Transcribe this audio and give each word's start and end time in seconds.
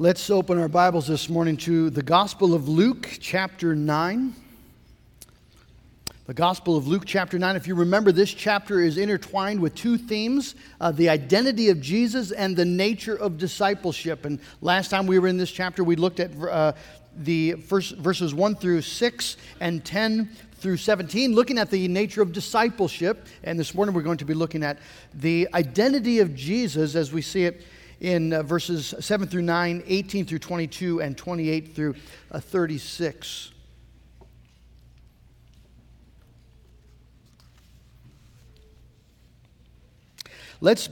Let's 0.00 0.30
open 0.30 0.58
our 0.58 0.66
Bibles 0.66 1.08
this 1.08 1.28
morning 1.28 1.58
to 1.58 1.90
the 1.90 2.02
Gospel 2.02 2.54
of 2.54 2.70
Luke, 2.70 3.18
chapter 3.20 3.76
9. 3.76 4.34
The 6.24 6.32
Gospel 6.32 6.78
of 6.78 6.88
Luke, 6.88 7.02
chapter 7.04 7.38
9. 7.38 7.54
If 7.54 7.66
you 7.66 7.74
remember, 7.74 8.10
this 8.10 8.32
chapter 8.32 8.80
is 8.80 8.96
intertwined 8.96 9.60
with 9.60 9.74
two 9.74 9.98
themes 9.98 10.54
uh, 10.80 10.90
the 10.90 11.10
identity 11.10 11.68
of 11.68 11.82
Jesus 11.82 12.32
and 12.32 12.56
the 12.56 12.64
nature 12.64 13.14
of 13.14 13.36
discipleship. 13.36 14.24
And 14.24 14.40
last 14.62 14.88
time 14.88 15.06
we 15.06 15.18
were 15.18 15.28
in 15.28 15.36
this 15.36 15.50
chapter, 15.50 15.84
we 15.84 15.96
looked 15.96 16.18
at 16.18 16.30
uh, 16.34 16.72
the 17.14 17.52
first 17.56 17.98
verses 17.98 18.32
1 18.32 18.54
through 18.54 18.80
6 18.80 19.36
and 19.60 19.84
10 19.84 20.30
through 20.54 20.78
17, 20.78 21.34
looking 21.34 21.58
at 21.58 21.70
the 21.70 21.88
nature 21.88 22.22
of 22.22 22.32
discipleship. 22.32 23.26
And 23.44 23.60
this 23.60 23.74
morning 23.74 23.94
we're 23.94 24.00
going 24.00 24.16
to 24.16 24.24
be 24.24 24.32
looking 24.32 24.62
at 24.62 24.78
the 25.12 25.46
identity 25.52 26.20
of 26.20 26.34
Jesus 26.34 26.94
as 26.94 27.12
we 27.12 27.20
see 27.20 27.44
it 27.44 27.66
in 28.00 28.32
uh, 28.32 28.42
verses 28.42 28.94
7 28.98 29.28
through 29.28 29.42
9, 29.42 29.82
18 29.86 30.24
through 30.24 30.38
22, 30.38 31.02
and 31.02 31.16
28 31.16 31.74
through 31.74 31.94
uh, 32.32 32.40
36. 32.40 33.52
Let's 40.62 40.88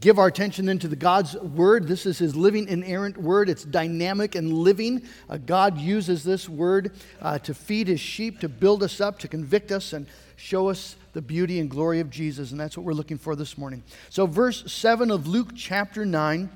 give 0.00 0.18
our 0.18 0.26
attention 0.26 0.66
then 0.66 0.78
to 0.80 0.88
the 0.88 0.96
God's 0.96 1.34
word. 1.34 1.88
This 1.88 2.04
is 2.04 2.18
his 2.18 2.36
living, 2.36 2.68
inerrant 2.68 3.16
word. 3.16 3.48
It's 3.48 3.64
dynamic 3.64 4.34
and 4.34 4.52
living. 4.52 5.02
Uh, 5.30 5.38
God 5.38 5.78
uses 5.78 6.24
this 6.24 6.48
word 6.48 6.92
uh, 7.22 7.38
to 7.40 7.54
feed 7.54 7.88
his 7.88 8.00
sheep, 8.00 8.40
to 8.40 8.48
build 8.48 8.82
us 8.82 9.00
up, 9.00 9.18
to 9.20 9.28
convict 9.28 9.72
us, 9.72 9.92
and 9.94 10.06
show 10.36 10.68
us 10.68 10.96
the 11.16 11.22
beauty 11.22 11.60
and 11.60 11.70
glory 11.70 12.00
of 12.00 12.10
Jesus. 12.10 12.50
And 12.50 12.60
that's 12.60 12.76
what 12.76 12.84
we're 12.84 12.92
looking 12.92 13.16
for 13.16 13.34
this 13.34 13.56
morning. 13.56 13.82
So, 14.10 14.26
verse 14.26 14.70
7 14.70 15.10
of 15.10 15.26
Luke 15.26 15.52
chapter 15.56 16.04
9. 16.04 16.50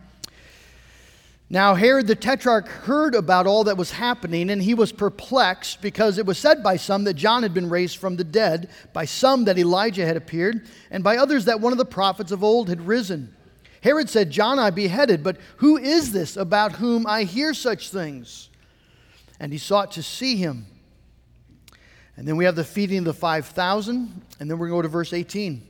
Now, 1.49 1.75
Herod 1.75 2.07
the 2.07 2.15
Tetrarch 2.15 2.69
heard 2.69 3.15
about 3.15 3.47
all 3.47 3.65
that 3.65 3.79
was 3.79 3.91
happening, 3.91 4.51
and 4.51 4.63
he 4.63 4.75
was 4.75 4.93
perplexed 4.93 5.81
because 5.81 6.19
it 6.19 6.27
was 6.27 6.37
said 6.37 6.63
by 6.63 6.77
some 6.77 7.05
that 7.05 7.15
John 7.15 7.43
had 7.43 7.55
been 7.55 7.71
raised 7.71 7.97
from 7.97 8.17
the 8.17 8.23
dead, 8.23 8.69
by 8.93 9.07
some 9.07 9.47
that 9.47 9.57
Elijah 9.57 10.05
had 10.05 10.19
appeared, 10.19 10.69
and 10.91 11.03
by 11.03 11.17
others 11.17 11.47
that 11.47 11.63
one 11.63 11.73
of 11.73 11.79
the 11.79 11.87
prophets 11.87 12.31
of 12.31 12.45
old 12.45 12.69
had 12.69 12.87
risen. 12.87 13.35
Herod 13.83 14.11
said, 14.11 14.31
John 14.31 14.59
I 14.59 14.69
beheaded, 14.69 15.25
but 15.25 15.39
who 15.57 15.79
is 15.79 16.13
this 16.13 16.37
about 16.37 16.73
whom 16.73 17.07
I 17.07 17.23
hear 17.23 17.55
such 17.55 17.89
things? 17.89 18.51
And 19.41 19.53
he 19.53 19.59
sought 19.59 19.93
to 19.93 20.03
see 20.03 20.37
him. 20.37 20.67
And 22.21 22.29
then 22.29 22.37
we 22.37 22.45
have 22.45 22.55
the 22.55 22.65
feeding 22.65 22.99
of 22.99 23.05
the 23.07 23.15
5,000, 23.15 24.23
and 24.39 24.51
then 24.51 24.59
we're 24.59 24.69
going 24.69 24.83
to 24.83 24.83
go 24.83 24.83
to 24.83 24.89
verse 24.89 25.15
18. 25.15 25.67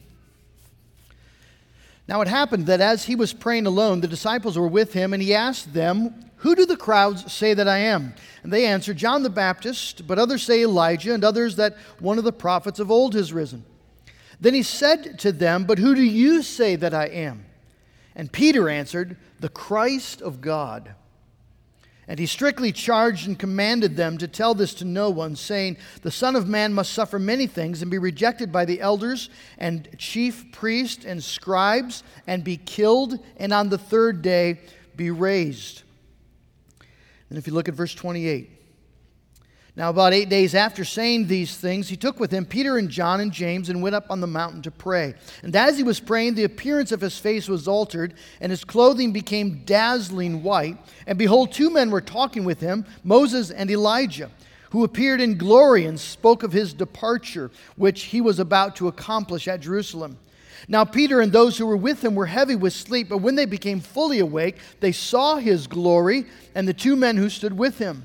Now 2.09 2.23
it 2.23 2.27
happened 2.27 2.67
that 2.67 2.81
as 2.81 3.05
he 3.05 3.15
was 3.15 3.33
praying 3.33 3.69
alone, 3.69 4.01
the 4.01 4.09
disciples 4.09 4.59
were 4.59 4.67
with 4.67 4.93
him, 4.93 5.13
and 5.13 5.23
he 5.23 5.33
asked 5.33 5.73
them, 5.73 6.13
Who 6.39 6.57
do 6.57 6.67
the 6.67 6.77
crowds 6.77 7.33
say 7.33 7.55
that 7.55 7.69
I 7.69 7.79
am? 7.79 8.15
And 8.43 8.53
they 8.53 8.67
answered, 8.67 8.97
John 8.97 9.23
the 9.23 9.31
Baptist, 9.31 10.09
but 10.09 10.19
others 10.19 10.43
say 10.43 10.65
Elijah, 10.65 11.15
and 11.15 11.23
others 11.23 11.55
that 11.55 11.77
one 12.01 12.19
of 12.19 12.25
the 12.25 12.33
prophets 12.33 12.81
of 12.81 12.91
old 12.91 13.15
has 13.15 13.33
risen. 13.33 13.65
Then 14.41 14.55
he 14.55 14.65
said 14.65 15.21
to 15.21 15.31
them, 15.31 15.67
But 15.67 15.79
who 15.79 15.95
do 15.95 16.03
you 16.03 16.43
say 16.43 16.75
that 16.75 16.93
I 16.93 17.07
am? 17.07 17.45
And 18.17 18.33
Peter 18.33 18.69
answered, 18.69 19.17
The 19.39 19.51
Christ 19.51 20.21
of 20.21 20.41
God. 20.41 20.97
And 22.11 22.19
he 22.19 22.27
strictly 22.27 22.73
charged 22.73 23.29
and 23.29 23.39
commanded 23.39 23.97
them 23.97 24.19
to 24.19 24.27
tell 24.27 24.53
this 24.53 24.75
to 24.75 24.85
no 24.85 25.11
one, 25.11 25.37
saying, 25.37 25.77
The 26.03 26.11
Son 26.11 26.35
of 26.35 26.49
Man 26.49 26.73
must 26.73 26.93
suffer 26.93 27.21
many 27.21 27.47
things 27.47 27.83
and 27.83 27.91
be 27.91 27.99
rejected 27.99 28.51
by 28.51 28.65
the 28.65 28.81
elders 28.81 29.31
and 29.59 29.89
chief 29.97 30.51
priests 30.51 31.05
and 31.05 31.23
scribes, 31.23 32.03
and 32.27 32.43
be 32.43 32.57
killed, 32.57 33.21
and 33.37 33.53
on 33.53 33.69
the 33.69 33.79
third 33.79 34.23
day 34.23 34.59
be 34.97 35.13
raised. 35.13 35.85
And 37.29 37.39
if 37.39 37.47
you 37.47 37.53
look 37.53 37.69
at 37.69 37.75
verse 37.75 37.95
28, 37.95 38.60
now, 39.81 39.89
about 39.89 40.13
eight 40.13 40.29
days 40.29 40.55
after 40.55 40.85
saying 40.85 41.27
these 41.27 41.57
things, 41.57 41.89
he 41.89 41.97
took 41.97 42.21
with 42.21 42.31
him 42.31 42.45
Peter 42.45 42.77
and 42.77 42.91
John 42.91 43.19
and 43.21 43.33
James 43.33 43.71
and 43.71 43.81
went 43.81 43.95
up 43.95 44.11
on 44.11 44.21
the 44.21 44.27
mountain 44.27 44.61
to 44.61 44.71
pray. 44.71 45.15
And 45.43 45.57
as 45.57 45.79
he 45.79 45.83
was 45.83 45.99
praying, 45.99 46.35
the 46.35 46.45
appearance 46.45 46.93
of 46.93 47.01
his 47.01 47.19
face 47.19 47.49
was 47.49 47.67
altered, 47.67 48.13
and 48.43 48.51
his 48.51 48.63
clothing 48.63 49.11
became 49.11 49.63
dazzling 49.65 50.43
white. 50.43 50.77
And 51.07 51.17
behold, 51.17 51.53
two 51.53 51.71
men 51.71 51.91
were 51.91 52.03
talking 52.03 52.45
with 52.45 52.61
him, 52.61 52.85
Moses 53.05 53.51
and 53.51 53.71
Elijah, 53.71 54.31
who 54.69 54.85
appeared 54.85 55.23
in 55.23 55.39
glory 55.39 55.87
and 55.87 55.99
spoke 55.99 56.43
of 56.43 56.53
his 56.53 56.75
departure, 56.75 57.51
which 57.77 58.03
he 58.03 58.21
was 58.21 58.39
about 58.39 58.77
to 58.77 58.89
accomplish 58.89 59.49
at 59.49 59.61
Jerusalem. 59.61 60.19
Now, 60.69 60.85
Peter 60.85 61.23
and 61.23 61.33
those 61.33 61.57
who 61.57 61.65
were 61.65 61.75
with 61.75 62.05
him 62.05 62.15
were 62.15 62.27
heavy 62.27 62.55
with 62.55 62.75
sleep, 62.75 63.09
but 63.09 63.23
when 63.23 63.35
they 63.35 63.47
became 63.47 63.81
fully 63.81 64.19
awake, 64.19 64.59
they 64.81 64.93
saw 64.93 65.37
his 65.37 65.67
glory 65.67 66.27
and 66.55 66.69
the 66.69 66.75
two 66.75 66.97
men 66.97 67.17
who 67.17 67.31
stood 67.31 67.57
with 67.57 67.79
him. 67.79 68.05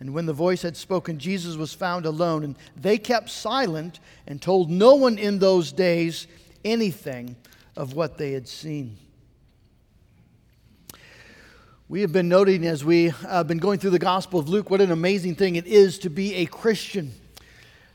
And 0.00 0.14
when 0.14 0.26
the 0.26 0.32
voice 0.32 0.62
had 0.62 0.76
spoken, 0.76 1.18
Jesus 1.18 1.56
was 1.56 1.74
found 1.74 2.06
alone, 2.06 2.44
and 2.44 2.56
they 2.76 2.98
kept 2.98 3.30
silent 3.30 3.98
and 4.26 4.40
told 4.40 4.70
no 4.70 4.94
one 4.94 5.18
in 5.18 5.38
those 5.38 5.72
days 5.72 6.28
anything 6.64 7.36
of 7.76 7.94
what 7.94 8.16
they 8.16 8.32
had 8.32 8.46
seen. 8.46 8.96
We 11.88 12.02
have 12.02 12.12
been 12.12 12.28
noting 12.28 12.66
as 12.66 12.84
we 12.84 13.04
have 13.04 13.26
uh, 13.26 13.44
been 13.44 13.58
going 13.58 13.78
through 13.78 13.90
the 13.90 13.98
Gospel 13.98 14.38
of 14.38 14.48
Luke 14.48 14.70
what 14.70 14.80
an 14.80 14.92
amazing 14.92 15.36
thing 15.36 15.56
it 15.56 15.66
is 15.66 15.98
to 16.00 16.10
be 16.10 16.34
a 16.34 16.46
Christian. 16.46 17.12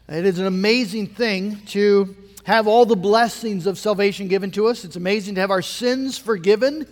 It 0.10 0.26
is 0.26 0.40
an 0.40 0.48
amazing 0.48 1.08
thing 1.08 1.58
to 1.68 2.16
have 2.44 2.68
all 2.68 2.86
the 2.86 2.96
blessings 2.96 3.68
of 3.68 3.78
salvation 3.78 4.28
given 4.28 4.52
to 4.52 4.68
us. 4.68 4.84
It's 4.84 4.96
amazing 4.96 5.36
to 5.36 5.42
have 5.42 5.52
our 5.52 5.62
sins 5.62 6.18
forgiven 6.18 6.88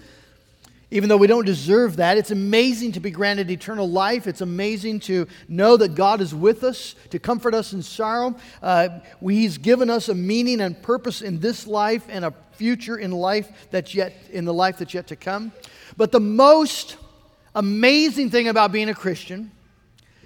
even 0.91 1.07
though 1.07 1.17
we 1.17 1.27
don't 1.27 1.45
deserve 1.45 1.95
that. 1.95 2.17
It's 2.17 2.31
amazing 2.31 2.91
to 2.93 2.99
be 2.99 3.11
granted 3.11 3.49
eternal 3.49 3.89
life. 3.89 4.27
It's 4.27 4.41
amazing 4.41 4.99
to 5.01 5.25
know 5.47 5.77
that 5.77 5.95
God 5.95 6.19
is 6.19 6.35
with 6.35 6.65
us, 6.65 6.95
to 7.09 7.17
comfort 7.17 7.55
us 7.55 7.71
in 7.71 7.81
sorrow. 7.81 8.35
Uh, 8.61 8.99
he's 9.21 9.57
given 9.57 9.89
us 9.89 10.09
a 10.09 10.15
meaning 10.15 10.59
and 10.59 10.79
purpose 10.81 11.21
in 11.21 11.39
this 11.39 11.65
life 11.65 12.05
and 12.09 12.25
a 12.25 12.33
future 12.51 12.97
in 12.97 13.11
life 13.11 13.49
that's 13.71 13.95
yet 13.95 14.13
in 14.31 14.43
the 14.43 14.53
life 14.53 14.77
that's 14.77 14.93
yet 14.93 15.07
to 15.07 15.15
come. 15.15 15.53
But 15.95 16.11
the 16.11 16.19
most 16.19 16.97
amazing 17.55 18.29
thing 18.29 18.49
about 18.49 18.73
being 18.73 18.89
a 18.89 18.93
Christian 18.93 19.51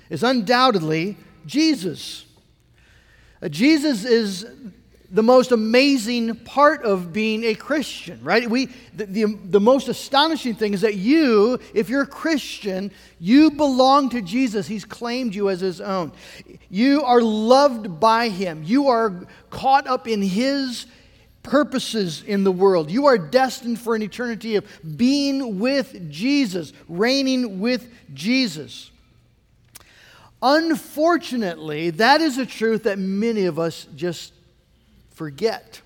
is 0.09 0.24
undoubtedly 0.24 1.16
Jesus. 1.46 2.25
Uh, 3.42 3.50
Jesus 3.50 4.04
is 4.04 4.48
the 5.12 5.24
most 5.24 5.52
amazing 5.52 6.36
part 6.36 6.84
of 6.84 7.14
being 7.14 7.44
a 7.44 7.56
Christian, 7.56 8.20
right? 8.24 8.50
We, 8.50 8.68
the, 8.94 9.06
the, 9.06 9.26
the, 9.46 9.60
most 9.60 9.88
astonishing 9.88 10.56
thing 10.56 10.74
is 10.74 10.82
that 10.82 10.96
you, 10.96 11.60
if 11.74 11.90
you're 11.90 12.04
a 12.04 12.08
Christian, 12.08 12.92
you 13.20 13.52
belong 13.52 14.10
to 14.10 14.22
Jesus. 14.22 14.68
He's 14.68 14.86
claimed 14.86 15.36
you 15.36 15.50
as 15.50 15.62
his 15.62 15.80
own. 15.80 16.12
You 16.70 17.04
are 17.04 17.22
loved 17.22 18.00
by 18.00 18.30
him. 18.30 18.64
You 18.64 18.88
are 18.88 19.28
caught 19.50 19.88
up 19.88 20.08
in 20.08 20.22
his 20.22 20.88
purposes 21.44 22.24
in 22.24 22.44
the 22.44 22.52
world. 22.52 22.90
You 22.90 23.06
are 23.06 23.18
destined 23.18 23.80
for 23.80 23.96
an 23.96 24.02
eternity 24.02 24.56
of 24.56 24.66
being 24.98 25.60
with 25.60 26.12
Jesus, 26.12 26.74
reigning 26.88 27.60
with 27.60 27.88
Jesus. 28.14 28.92
Unfortunately, 30.42 31.92
that 31.92 32.22
is 32.22 32.38
a 32.38 32.46
truth 32.46 32.84
that 32.84 33.00
many 33.00 33.46
of 33.46 33.58
us 33.58 33.88
just 33.96 34.34
forget, 35.15 35.81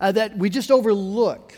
uh, 0.00 0.12
that 0.12 0.36
we 0.36 0.50
just 0.50 0.70
overlook. 0.70 1.54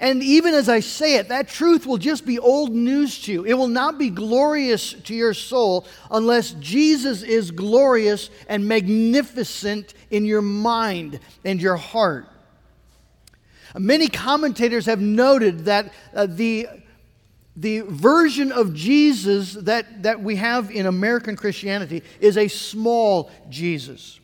And 0.00 0.22
even 0.22 0.54
as 0.54 0.68
I 0.68 0.80
say 0.80 1.16
it, 1.16 1.28
that 1.28 1.48
truth 1.48 1.86
will 1.86 1.98
just 1.98 2.24
be 2.24 2.38
old 2.38 2.72
news 2.72 3.20
to 3.22 3.32
you. 3.32 3.44
It 3.44 3.54
will 3.54 3.68
not 3.68 3.98
be 3.98 4.08
glorious 4.08 4.94
to 4.94 5.14
your 5.14 5.34
soul 5.34 5.86
unless 6.10 6.52
Jesus 6.52 7.22
is 7.22 7.50
glorious 7.50 8.30
and 8.48 8.66
magnificent 8.66 9.92
in 10.10 10.24
your 10.24 10.42
mind 10.42 11.20
and 11.44 11.60
your 11.60 11.76
heart. 11.76 12.26
Many 13.78 14.08
commentators 14.08 14.86
have 14.86 15.00
noted 15.00 15.66
that 15.66 15.92
uh, 16.14 16.26
the, 16.26 16.68
the 17.56 17.80
version 17.80 18.52
of 18.52 18.74
Jesus 18.74 19.54
that, 19.54 20.02
that 20.02 20.22
we 20.22 20.36
have 20.36 20.70
in 20.70 20.86
American 20.86 21.36
Christianity 21.36 22.02
is 22.20 22.36
a 22.36 22.48
small 22.48 23.30
Jesus. 23.48 24.20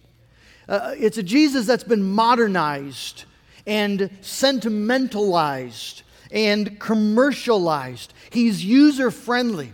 Uh, 0.68 0.94
it's 0.98 1.16
a 1.16 1.22
Jesus 1.22 1.66
that's 1.66 1.84
been 1.84 2.02
modernized 2.02 3.24
and 3.66 4.10
sentimentalized 4.20 6.02
and 6.30 6.78
commercialized. 6.78 8.12
He's 8.30 8.64
user 8.64 9.10
friendly 9.10 9.72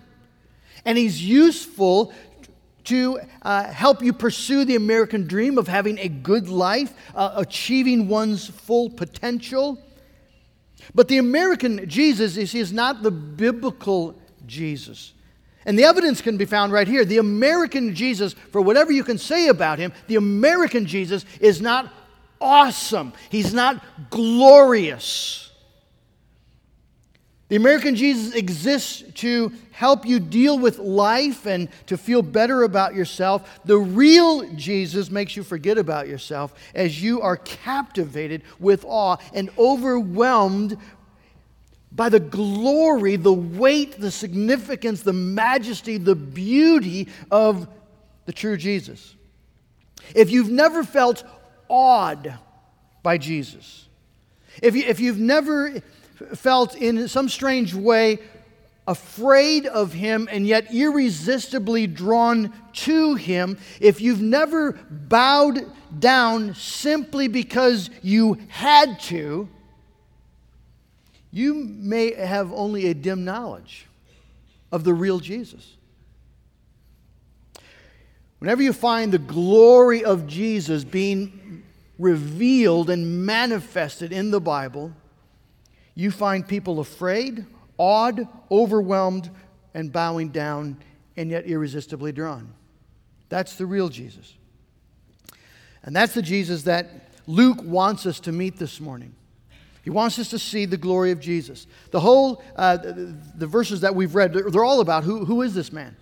and 0.85 0.97
he's 0.97 1.25
useful 1.25 2.13
to 2.85 3.19
uh, 3.43 3.65
help 3.65 4.03
you 4.03 4.13
pursue 4.13 4.65
the 4.65 4.77
American 4.77 5.27
dream 5.27 5.57
of 5.57 5.67
having 5.67 5.99
a 5.99 6.09
good 6.09 6.49
life, 6.49 6.93
uh, 7.15 7.33
achieving 7.37 8.09
one's 8.09 8.47
full 8.47 8.91
potential. 8.91 9.79
But 10.95 11.09
the 11.09 11.19
American 11.19 11.89
Jesus 11.89 12.37
is, 12.37 12.55
is 12.55 12.73
not 12.73 13.03
the 13.03 13.11
biblical 13.11 14.19
Jesus. 14.47 15.15
And 15.67 15.79
the 15.79 15.85
evidence 15.85 16.21
can 16.21 16.37
be 16.37 16.45
found 16.45 16.73
right 16.73 16.87
here. 16.87 17.05
The 17.05 17.19
American 17.19 17.95
Jesus, 17.95 18.35
for 18.53 18.61
whatever 18.61 18.93
you 18.93 19.05
can 19.05 19.19
say 19.19 19.49
about 19.49 19.79
him, 19.79 19.93
the 20.07 20.17
American 20.17 20.87
Jesus 20.87 21.25
is 21.41 21.61
not 21.61 21.93
awesome. 22.41 23.13
He's 23.31 23.55
not 23.55 23.83
glorious. 24.11 25.45
The 27.49 27.57
American 27.57 27.95
Jesus 27.95 28.35
exists 28.35 29.05
to 29.17 29.53
help 29.71 30.07
you 30.07 30.19
deal 30.19 30.59
with 30.59 30.79
life 30.79 31.47
and 31.47 31.69
to 31.87 31.99
feel 31.99 32.23
better 32.23 32.63
about 32.63 32.95
yourself. 32.95 33.61
The 33.65 33.77
real 33.77 34.49
Jesus 34.55 35.11
makes 35.11 35.37
you 35.37 35.43
forget 35.43 35.77
about 35.77 36.09
yourself 36.09 36.55
as 36.75 37.03
you 37.03 37.21
are 37.21 37.37
captivated 37.37 38.43
with 38.59 38.85
awe 38.85 39.19
and 39.35 39.51
overwhelmed 39.59 40.79
by 41.95 42.09
the 42.09 42.21
glory, 42.21 43.17
the 43.17 43.33
weight, 43.33 44.01
the 44.01 44.11
significance, 44.11 45.03
the 45.03 45.13
majesty, 45.13 45.97
the 45.97 46.17
beauty 46.17 47.09
of 47.31 47.69
the 48.27 48.33
true 48.33 48.57
Jesus. 48.57 49.15
If 50.15 50.31
you've 50.31 50.51
never 50.51 50.83
felt 50.83 51.25
awed 51.69 52.35
by 53.03 53.19
Jesus, 53.19 53.89
if, 54.63 54.75
you, 54.75 54.85
if 54.87 54.99
you've 54.99 55.19
never 55.19 55.81
felt 56.35 56.75
in 56.77 57.09
some 57.09 57.29
strange 57.29 57.75
way 57.75 58.19
afraid 58.87 59.67
of 59.67 59.93
him 59.93 60.29
and 60.31 60.47
yet 60.47 60.73
irresistibly 60.73 61.87
drawn 61.87 62.53
to 62.73 63.15
him, 63.15 63.57
if 63.81 64.01
you've 64.01 64.21
never 64.21 64.73
bowed 64.91 65.65
down 65.99 66.55
simply 66.55 67.29
because 67.29 67.89
you 68.03 68.39
had 68.49 68.99
to, 69.01 69.49
you 71.35 71.55
may 71.55 72.15
have 72.15 72.53
only 72.53 72.87
a 72.87 72.95
dim 72.95 73.25
knowledge 73.25 73.87
of 74.71 74.85
the 74.85 74.95
real 74.95 75.19
Jesus. 75.19 75.77
Whenever 78.39 78.63
you 78.63 78.73
find 78.73 79.11
the 79.11 79.19
glory 79.19 80.05
of 80.05 80.29
Jesus 80.29 80.85
being 80.85 81.65
revealed 81.99 82.89
and 82.89 83.27
manifested 83.27 84.13
in 84.13 84.31
the 84.31 84.41
Bible, 84.41 84.93
you 85.97 86.13
find 86.13 86.47
people 86.47 86.79
afraid, 86.79 87.45
awed, 87.79 88.29
overwhelmed, 88.49 89.29
and 89.75 89.93
bowing 89.93 90.29
down, 90.29 90.77
and 91.17 91.31
yet 91.31 91.47
irresistibly 91.47 92.13
drawn. 92.13 92.55
That's 93.29 93.57
the 93.57 93.67
real 93.67 93.89
Jesus. 93.89 94.35
And 95.83 95.97
that's 95.97 96.15
the 96.15 96.23
Jesus 96.23 96.63
that 96.63 97.11
Luke 97.27 97.59
wants 97.61 98.07
us 98.07 98.21
to 98.21 98.31
meet 98.31 98.57
this 98.57 98.79
morning. 98.81 99.17
He 99.85 99.91
wants 99.91 100.19
us 100.19 100.31
to 100.31 100.39
see 100.39 100.65
the 100.65 100.79
glory 100.79 101.11
of 101.11 101.21
Jesus. 101.21 101.67
The 101.91 102.01
whole, 102.01 102.43
uh, 102.57 102.79
the, 102.79 103.15
the, 103.37 103.47
verses 103.47 103.83
that 103.83 103.95
we've 103.95 104.15
read, 104.15 104.33
they're, 104.33 104.51
they're 104.51 104.65
all 104.65 104.81
about 104.81 105.05
who, 105.05 105.27
who 105.27 105.43
is 105.43 105.55
this 105.55 105.71
man? 105.71 105.95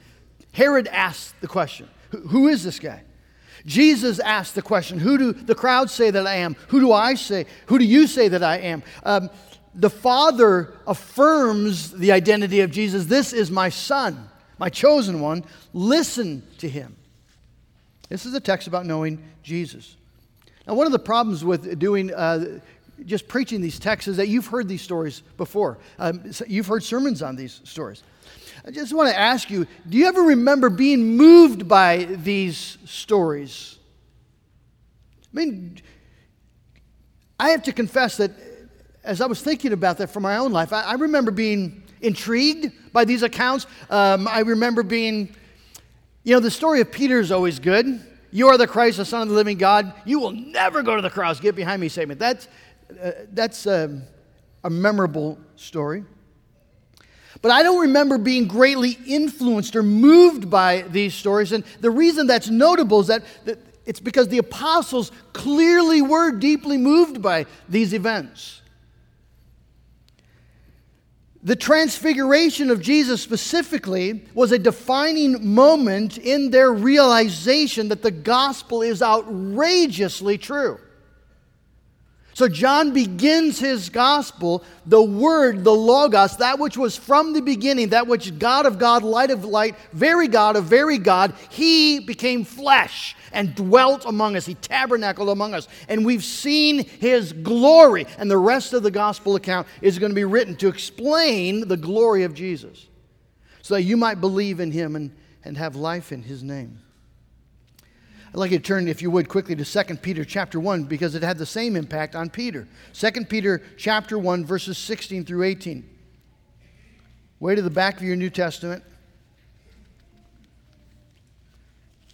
Herod 0.53 0.87
asked 0.89 1.41
the 1.41 1.49
question 1.49 1.89
who, 2.29 2.49
is 2.49 2.63
this 2.63 2.79
guy? 2.79 3.03
Jesus 3.65 4.19
asked 4.19 4.55
the 4.55 4.63
question, 4.63 4.99
Who 4.99 5.17
do 5.19 5.33
the 5.33 5.55
crowds 5.55 5.93
say 5.93 6.11
that 6.11 6.27
I 6.27 6.37
am? 6.37 6.57
Who 6.69 6.81
do 6.81 6.93
I 6.93 7.15
say? 7.15 7.47
Who 7.67 7.79
do 7.79 7.85
you 7.85 8.07
say 8.07 8.29
that 8.29 8.43
I 8.43 8.59
am? 8.59 8.83
Um, 9.05 9.31
the 9.75 9.91
Father 9.91 10.75
affirms 10.87 11.91
the 11.91 12.13
identity 12.13 12.61
of 12.61 12.71
Jesus. 12.71 13.07
This 13.07 13.33
is 13.33 13.51
my 13.51 13.71
Son, 13.71 14.29
my 14.59 14.69
chosen 14.69 15.21
one. 15.21 15.45
Listen 15.73 16.47
to 16.59 16.69
him. 16.69 16.97
This 18.09 18.27
is 18.27 18.35
a 18.35 18.41
text 18.41 18.69
about 18.69 18.85
knowing 18.85 19.23
Jesus. 19.43 19.97
Now, 20.67 20.75
one 20.75 20.87
of 20.87 20.93
the 20.93 20.99
problems 20.99 21.45
with 21.45 21.79
doing 21.79 22.13
uh, 22.13 22.61
just 23.05 23.29
preaching 23.29 23.61
these 23.61 23.79
texts 23.79 24.09
is 24.09 24.17
that 24.17 24.29
you've 24.29 24.47
heard 24.47 24.69
these 24.69 24.83
stories 24.83 25.23
before. 25.37 25.79
Um, 25.99 26.31
you've 26.47 26.67
heard 26.67 26.83
sermons 26.83 27.23
on 27.23 27.37
these 27.37 27.61
stories. 27.65 28.03
I 28.65 28.71
just 28.71 28.95
want 28.95 29.09
to 29.09 29.19
ask 29.19 29.51
you 29.51 29.67
do 29.89 29.99
you 29.99 30.07
ever 30.07 30.23
remember 30.23 30.71
being 30.71 31.17
moved 31.17 31.67
by 31.69 32.05
these 32.05 32.79
stories? 32.85 33.79
I 35.33 35.37
mean, 35.37 35.81
I 37.41 37.51
have 37.51 37.63
to 37.65 37.73
confess 37.73 38.19
that 38.19 38.31
as 39.03 39.21
I 39.21 39.27
was 39.27 39.41
thinking 39.41 39.73
about 39.73 39.99
that 39.99 40.11
for 40.11 40.21
my 40.21 40.37
own 40.37 40.53
life, 40.53 40.73
I, 40.73 40.83
I 40.83 40.95
remember 40.95 41.31
being 41.31 41.83
intrigued 42.01 42.73
by 42.93 43.05
these 43.05 43.23
accounts. 43.23 43.67
Um, 43.91 44.29
I 44.29 44.41
remember 44.41 44.83
being, 44.83 45.35
you 46.23 46.35
know, 46.35 46.41
the 46.41 46.51
story 46.51 46.81
of 46.81 46.93
Peter 46.93 47.19
is 47.19 47.33
always 47.33 47.59
good. 47.59 48.01
You 48.31 48.49
are 48.49 48.57
the 48.57 48.67
Christ, 48.67 48.97
the 48.99 49.05
Son 49.05 49.23
of 49.23 49.29
the 49.29 49.35
living 49.35 49.59
God. 49.59 49.93
You 50.05 50.19
will 50.19 50.31
never 50.31 50.83
go 50.83 50.97
to 50.97 51.03
the 51.03 51.11
cross. 51.11 51.41
Get 51.41 51.55
behind 51.55 51.81
me, 51.81 51.89
Satan. 51.89 52.17
That's, 52.17 52.49
that's 53.33 53.67
um, 53.67 54.03
a 54.65 54.71
memorable 54.71 55.39
story. 55.57 56.05
But 57.41 57.51
I 57.51 57.63
don't 57.63 57.81
remember 57.81 58.19
being 58.19 58.47
greatly 58.47 58.99
influenced 59.07 59.75
or 59.75 59.83
moved 59.83 60.51
by 60.51 60.83
these 60.83 61.15
stories. 61.15 61.53
And 61.53 61.65
the 61.81 61.91
reason 61.91 62.27
that's 62.27 62.49
notable 62.49 63.01
is 63.01 63.09
that, 63.09 63.25
that 63.47 63.59
it's 63.85 64.01
because 64.01 64.29
the 64.29 64.39
apostles 64.39 65.11
clearly 65.33 66.03
were 66.03 66.31
deeply 66.31 66.79
moved 66.79 67.21
by 67.21 67.47
these 67.69 67.93
events. 67.95 68.61
The 71.43 71.57
transfiguration 71.57 72.71
of 72.71 72.81
Jesus 72.81 73.21
specifically 73.21 74.25
was 74.33 74.53
a 74.53 74.59
defining 74.59 75.55
moment 75.55 76.17
in 76.19 76.51
their 76.51 76.73
realization 76.73 77.89
that 77.89 78.03
the 78.03 78.13
gospel 78.13 78.83
is 78.83 79.03
outrageously 79.03 80.39
true. 80.39 80.79
So 82.35 82.49
John 82.49 82.93
begins 82.93 83.59
his 83.59 83.91
gospel, 83.91 84.65
the 84.87 85.03
word, 85.03 85.65
the 85.65 85.75
logos, 85.75 86.39
that 86.39 86.59
which 86.59 86.79
was 86.79 86.97
from 86.97 87.35
the 87.35 87.43
beginning, 87.43 87.91
that 87.91 88.07
which 88.07 88.39
God 88.39 88.65
of 88.65 88.79
God, 88.79 89.03
light 89.03 89.31
of 89.31 89.45
light, 89.45 89.77
very 89.93 90.29
God 90.29 90.57
of 90.57 90.65
very 90.65 90.97
God, 90.97 91.35
he 91.51 92.01
became 92.01 92.45
flesh 92.45 93.15
and 93.33 93.55
dwelt 93.55 94.07
among 94.07 94.37
us. 94.37 94.47
He 94.47 94.55
tabernacled 94.55 95.29
among 95.29 95.53
us. 95.53 95.69
And 95.89 96.07
we've 96.07 96.25
seen 96.25 96.85
his 96.85 97.35
glory. 97.35 98.07
And 98.19 98.31
the 98.31 98.39
rest 98.39 98.73
of 98.73 98.83
the 98.83 98.91
gospel 98.91 99.37
account 99.37 99.67
is 99.83 99.99
going 99.99 100.11
to 100.11 100.17
be 100.17 100.25
written 100.25 100.57
to 100.57 100.69
explain 100.69 101.69
the 101.69 101.77
glory 101.77 102.25
of 102.25 102.33
Jesus 102.33 102.87
so 103.61 103.75
that 103.75 103.83
you 103.83 103.97
might 103.97 104.21
believe 104.21 104.59
in 104.59 104.71
him 104.71 104.97
and, 104.97 105.15
and 105.45 105.57
have 105.59 105.77
life 105.77 106.13
in 106.13 106.23
his 106.23 106.43
name. 106.43 106.82
I'd 108.33 108.39
like 108.39 108.51
you 108.51 108.59
to 108.59 108.65
turn, 108.65 108.89
if 108.89 109.03
you 109.03 109.11
would, 109.11 109.29
quickly 109.29 109.55
to 109.55 109.65
2 109.65 109.97
Peter 109.97 110.25
chapter 110.25 110.59
1 110.59 110.85
because 110.85 111.15
it 111.15 111.23
had 111.23 111.37
the 111.37 111.45
same 111.45 111.77
impact 111.77 112.17
on 112.17 112.31
Peter. 112.31 112.67
2 112.95 113.27
Peter 113.27 113.63
chapter 113.77 114.19
1, 114.19 114.47
verses 114.47 114.79
16 114.79 115.27
through 115.27 115.43
18. 115.43 115.87
Way 117.41 117.55
to 117.55 117.61
the 117.61 117.69
back 117.69 117.99
of 117.99 118.05
your 118.05 118.17
New 118.17 118.31
Testament. 118.31 118.83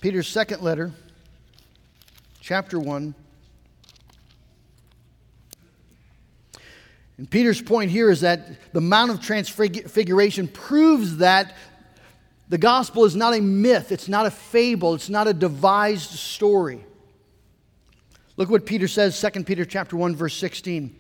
Peter's 0.01 0.27
second 0.27 0.61
letter, 0.61 0.91
chapter 2.41 2.81
1. 2.81 3.15
And 7.19 7.31
Peter's 7.31 7.63
point 7.63 7.93
here 7.93 8.11
is 8.11 8.23
that 8.23 8.73
the 8.73 8.81
Mount 8.81 9.13
of 9.13 9.21
Transfiguration 9.21 10.49
proves 10.49 11.19
that 11.19 11.55
the 12.49 12.59
gospel 12.59 13.05
is 13.05 13.15
not 13.15 13.35
a 13.35 13.41
myth, 13.41 13.93
it's 13.93 14.09
not 14.09 14.27
a 14.27 14.31
fable, 14.31 14.95
it's 14.95 15.11
not 15.11 15.29
a 15.29 15.35
devised 15.35 16.11
story. 16.11 16.85
Look 18.37 18.51
what 18.51 18.67
Peter 18.67 18.89
says, 18.89 19.21
2 19.21 19.45
Peter 19.45 19.65
chapter 19.65 19.97
1 19.97 20.17
verse 20.17 20.37
16. 20.37 20.95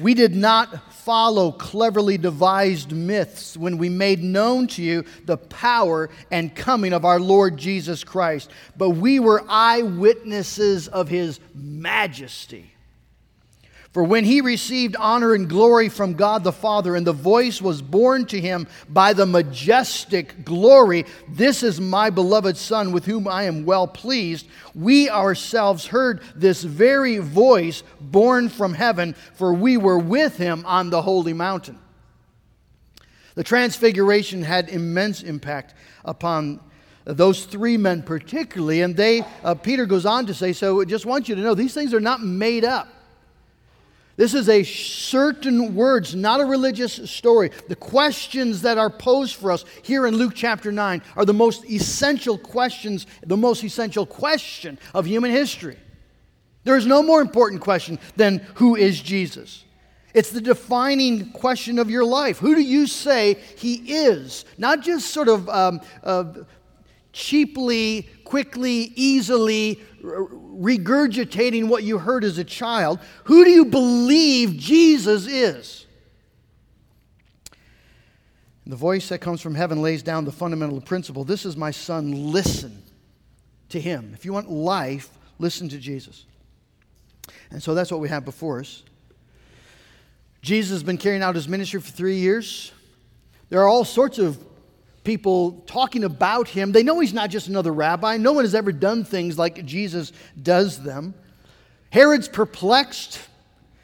We 0.00 0.14
did 0.14 0.34
not 0.34 0.92
follow 0.92 1.50
cleverly 1.50 2.18
devised 2.18 2.92
myths 2.92 3.56
when 3.56 3.78
we 3.78 3.88
made 3.88 4.22
known 4.22 4.68
to 4.68 4.82
you 4.82 5.04
the 5.24 5.36
power 5.36 6.10
and 6.30 6.54
coming 6.54 6.92
of 6.92 7.04
our 7.04 7.18
Lord 7.18 7.56
Jesus 7.56 8.04
Christ, 8.04 8.50
but 8.76 8.90
we 8.90 9.18
were 9.18 9.44
eyewitnesses 9.48 10.86
of 10.88 11.08
his 11.08 11.40
majesty. 11.54 12.72
For 13.92 14.04
when 14.04 14.24
he 14.24 14.42
received 14.42 14.96
honor 14.96 15.32
and 15.32 15.48
glory 15.48 15.88
from 15.88 16.12
God 16.12 16.44
the 16.44 16.52
Father, 16.52 16.94
and 16.94 17.06
the 17.06 17.12
voice 17.12 17.62
was 17.62 17.80
borne 17.80 18.26
to 18.26 18.38
him 18.38 18.66
by 18.88 19.14
the 19.14 19.24
majestic 19.24 20.44
glory, 20.44 21.06
This 21.26 21.62
is 21.62 21.80
my 21.80 22.10
beloved 22.10 22.58
Son, 22.58 22.92
with 22.92 23.06
whom 23.06 23.26
I 23.26 23.44
am 23.44 23.64
well 23.64 23.86
pleased, 23.86 24.46
we 24.74 25.08
ourselves 25.08 25.86
heard 25.86 26.20
this 26.36 26.62
very 26.62 27.18
voice 27.18 27.82
borne 27.98 28.50
from 28.50 28.74
heaven, 28.74 29.14
for 29.34 29.54
we 29.54 29.78
were 29.78 29.98
with 29.98 30.36
him 30.36 30.64
on 30.66 30.90
the 30.90 31.02
holy 31.02 31.32
mountain. 31.32 31.78
The 33.36 33.44
transfiguration 33.44 34.42
had 34.42 34.68
immense 34.68 35.22
impact 35.22 35.74
upon 36.04 36.60
those 37.04 37.46
three 37.46 37.78
men 37.78 38.02
particularly 38.02 38.82
and 38.82 38.94
they 38.94 39.24
uh, 39.42 39.54
peter 39.54 39.86
goes 39.86 40.04
on 40.04 40.26
to 40.26 40.34
say 40.34 40.52
so 40.52 40.82
I 40.82 40.84
just 40.84 41.06
want 41.06 41.26
you 41.26 41.34
to 41.36 41.40
know 41.40 41.54
these 41.54 41.72
things 41.72 41.94
are 41.94 42.00
not 42.00 42.22
made 42.22 42.66
up 42.66 42.86
This 44.18 44.34
is 44.34 44.48
a 44.48 44.64
certain 44.64 45.76
words, 45.76 46.16
not 46.16 46.40
a 46.40 46.44
religious 46.44 47.08
story. 47.08 47.52
The 47.68 47.76
questions 47.76 48.62
that 48.62 48.76
are 48.76 48.90
posed 48.90 49.36
for 49.36 49.52
us 49.52 49.64
here 49.82 50.08
in 50.08 50.16
Luke 50.16 50.32
chapter 50.34 50.72
9 50.72 51.02
are 51.14 51.24
the 51.24 51.32
most 51.32 51.64
essential 51.66 52.36
questions, 52.36 53.06
the 53.24 53.36
most 53.36 53.62
essential 53.62 54.04
question 54.04 54.76
of 54.92 55.06
human 55.06 55.30
history. 55.30 55.78
There 56.64 56.76
is 56.76 56.84
no 56.84 57.00
more 57.00 57.20
important 57.20 57.62
question 57.62 58.00
than 58.16 58.38
who 58.54 58.74
is 58.74 59.00
Jesus? 59.00 59.64
It's 60.14 60.30
the 60.30 60.40
defining 60.40 61.30
question 61.30 61.78
of 61.78 61.88
your 61.88 62.04
life. 62.04 62.38
Who 62.38 62.56
do 62.56 62.60
you 62.60 62.88
say 62.88 63.34
he 63.56 63.74
is? 63.74 64.44
Not 64.58 64.82
just 64.82 65.12
sort 65.12 65.28
of 65.28 65.48
um, 65.48 65.80
uh, 66.02 66.24
cheaply, 67.12 68.08
quickly, 68.24 68.92
easily 68.96 69.80
regurgitating 70.02 71.68
what 71.68 71.82
you 71.82 71.98
heard 71.98 72.24
as 72.24 72.38
a 72.38 72.44
child. 72.44 73.00
Who 73.24 73.44
do 73.44 73.50
you 73.50 73.64
believe 73.64 74.56
Jesus 74.56 75.26
is? 75.26 75.86
The 78.66 78.76
voice 78.76 79.08
that 79.08 79.20
comes 79.20 79.40
from 79.40 79.54
heaven 79.54 79.80
lays 79.80 80.02
down 80.02 80.26
the 80.26 80.32
fundamental 80.32 80.80
principle 80.80 81.24
this 81.24 81.46
is 81.46 81.56
my 81.56 81.70
son, 81.70 82.32
listen 82.32 82.82
to 83.70 83.80
him. 83.80 84.12
If 84.14 84.24
you 84.24 84.32
want 84.32 84.50
life, 84.50 85.08
listen 85.38 85.68
to 85.70 85.78
Jesus. 85.78 86.26
And 87.50 87.62
so 87.62 87.74
that's 87.74 87.90
what 87.90 88.00
we 88.00 88.08
have 88.08 88.24
before 88.24 88.60
us. 88.60 88.82
Jesus 90.42 90.70
has 90.70 90.82
been 90.82 90.98
carrying 90.98 91.22
out 91.22 91.34
his 91.34 91.48
ministry 91.48 91.80
for 91.80 91.90
three 91.90 92.16
years. 92.16 92.72
There 93.48 93.60
are 93.60 93.68
all 93.68 93.84
sorts 93.84 94.18
of 94.18 94.38
people 95.08 95.52
talking 95.66 96.04
about 96.04 96.48
him. 96.48 96.70
They 96.70 96.82
know 96.82 97.00
he's 97.00 97.14
not 97.14 97.30
just 97.30 97.48
another 97.48 97.72
rabbi. 97.72 98.18
No 98.18 98.34
one 98.34 98.44
has 98.44 98.54
ever 98.54 98.72
done 98.72 99.04
things 99.04 99.38
like 99.38 99.64
Jesus 99.64 100.12
does 100.42 100.82
them. 100.82 101.14
Herod's 101.88 102.28
perplexed. 102.28 103.18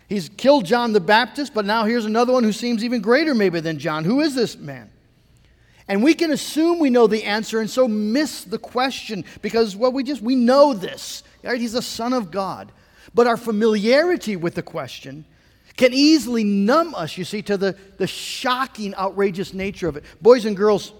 He's 0.06 0.28
killed 0.28 0.66
John 0.66 0.92
the 0.92 1.00
Baptist, 1.00 1.54
but 1.54 1.64
now 1.64 1.86
here's 1.86 2.04
another 2.04 2.34
one 2.34 2.44
who 2.44 2.52
seems 2.52 2.84
even 2.84 3.00
greater, 3.00 3.34
maybe, 3.34 3.60
than 3.60 3.78
John. 3.78 4.04
Who 4.04 4.20
is 4.20 4.34
this 4.34 4.58
man? 4.58 4.90
And 5.88 6.02
we 6.02 6.12
can 6.12 6.30
assume 6.30 6.78
we 6.78 6.90
know 6.90 7.06
the 7.06 7.24
answer 7.24 7.58
and 7.58 7.70
so 7.70 7.88
miss 7.88 8.44
the 8.44 8.58
question 8.58 9.24
because, 9.40 9.74
well, 9.74 9.92
we 9.92 10.04
just, 10.04 10.20
we 10.20 10.36
know 10.36 10.74
this. 10.74 11.22
Right? 11.42 11.58
He's 11.58 11.72
the 11.72 11.80
Son 11.80 12.12
of 12.12 12.30
God. 12.30 12.70
But 13.14 13.26
our 13.26 13.38
familiarity 13.38 14.36
with 14.36 14.56
the 14.56 14.62
question 14.62 15.24
can 15.78 15.94
easily 15.94 16.44
numb 16.44 16.94
us, 16.94 17.16
you 17.16 17.24
see, 17.24 17.40
to 17.40 17.56
the, 17.56 17.78
the 17.96 18.06
shocking, 18.06 18.94
outrageous 18.96 19.54
nature 19.54 19.88
of 19.88 19.96
it. 19.96 20.04
Boys 20.20 20.44
and 20.44 20.54
girls, 20.54 20.92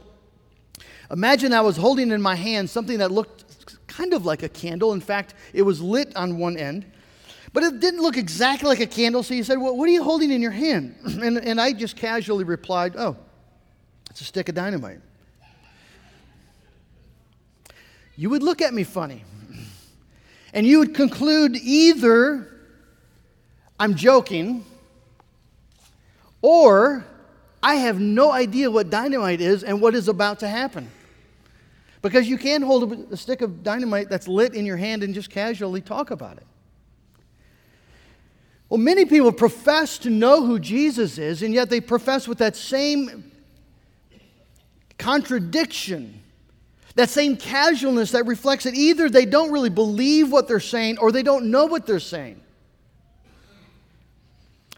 Imagine 1.11 1.53
I 1.53 1.61
was 1.61 1.77
holding 1.77 2.11
in 2.11 2.21
my 2.23 2.35
hand 2.35 2.71
something 2.71 2.99
that 2.99 3.11
looked 3.11 3.87
kind 3.87 4.13
of 4.13 4.25
like 4.25 4.43
a 4.43 4.49
candle. 4.49 4.93
In 4.93 5.01
fact, 5.01 5.35
it 5.53 5.63
was 5.63 5.81
lit 5.81 6.15
on 6.17 6.39
one 6.39 6.57
end. 6.57 6.85
But 7.53 7.63
it 7.63 7.79
didn't 7.79 8.01
look 8.01 8.17
exactly 8.17 8.69
like 8.69 8.81
a 8.81 8.87
candle, 8.87 9.23
so 9.23 9.33
you 9.33 9.45
said, 9.45 9.59
Well, 9.59 9.77
what 9.77 9.89
are 9.89 9.93
you 9.93 10.03
holding 10.03 10.33
in 10.33 10.43
your 10.43 10.51
hand? 10.51 10.97
And, 11.23 11.39
and 11.39 11.61
I 11.61 11.73
just 11.73 11.97
casually 11.97 12.45
replied, 12.45 12.97
Oh, 12.97 13.17
it's 14.11 14.21
a 14.21 14.25
stick 14.25 14.49
of 14.49 14.57
dynamite. 14.57 15.01
You 18.17 18.31
would 18.31 18.43
look 18.43 18.61
at 18.61 18.75
me 18.75 18.85
funny. 18.85 19.25
And 20.53 20.65
you 20.65 20.79
would 20.79 20.95
conclude 20.95 21.57
either 21.57 22.49
I'm 23.79 23.97
joking 23.97 24.65
or 26.43 27.05
I 27.64 27.76
have 27.76 27.99
no 27.99 28.30
idea 28.30 28.71
what 28.71 28.90
dynamite 28.90 29.40
is 29.40 29.64
and 29.64 29.80
what 29.80 29.94
is 29.94 30.06
about 30.06 30.40
to 30.40 30.49
happen. 30.49 30.90
Because 32.02 32.28
you 32.28 32.37
can't 32.37 32.62
hold 32.62 33.11
a, 33.11 33.16
stick 33.16 33.40
of 33.40 33.62
dynamite 33.62 34.11
that's 34.11 34.28
lit 34.28 34.54
in 34.54 34.66
your 34.66 34.76
hand 34.76 35.02
and 35.02 35.14
just 35.14 35.30
casually 35.30 35.80
talk 35.80 36.11
about 36.11 36.37
it. 36.37 36.47
Well, 38.68 38.76
many 38.76 39.06
people 39.06 39.33
profess 39.33 39.97
to 40.00 40.11
know 40.11 40.44
who 40.44 40.59
Jesus 40.59 41.16
is, 41.16 41.42
and 41.42 41.54
yet 41.54 41.71
they 41.71 41.80
profess 41.80 42.28
with 42.28 42.37
that 42.38 42.54
same 42.54 43.33
contradiction, 44.99 46.23
that 46.97 47.09
same 47.09 47.35
casualness 47.35 48.11
that 48.11 48.26
reflects 48.26 48.64
that 48.64 48.75
either 48.75 49.09
they 49.09 49.25
don't 49.25 49.50
really 49.50 49.71
believe 49.71 50.30
what 50.30 50.49
they're 50.49 50.61
saying 50.61 50.99
or 50.99 51.11
they 51.11 51.23
don't 51.23 51.47
know 51.47 51.64
what 51.64 51.87
they're 51.87 51.99
saying. 51.99 52.42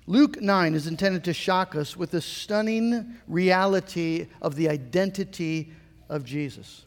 Luke 0.08 0.40
9 0.40 0.75
is 0.75 0.86
intended 0.86 1.25
to 1.25 1.32
shock 1.32 1.75
us 1.75 1.96
with 1.96 2.12
the 2.12 2.20
stunning 2.20 3.16
reality 3.26 4.28
of 4.40 4.54
the 4.54 4.68
identity 4.68 5.72
of 6.08 6.25
Jesus. 6.25 6.84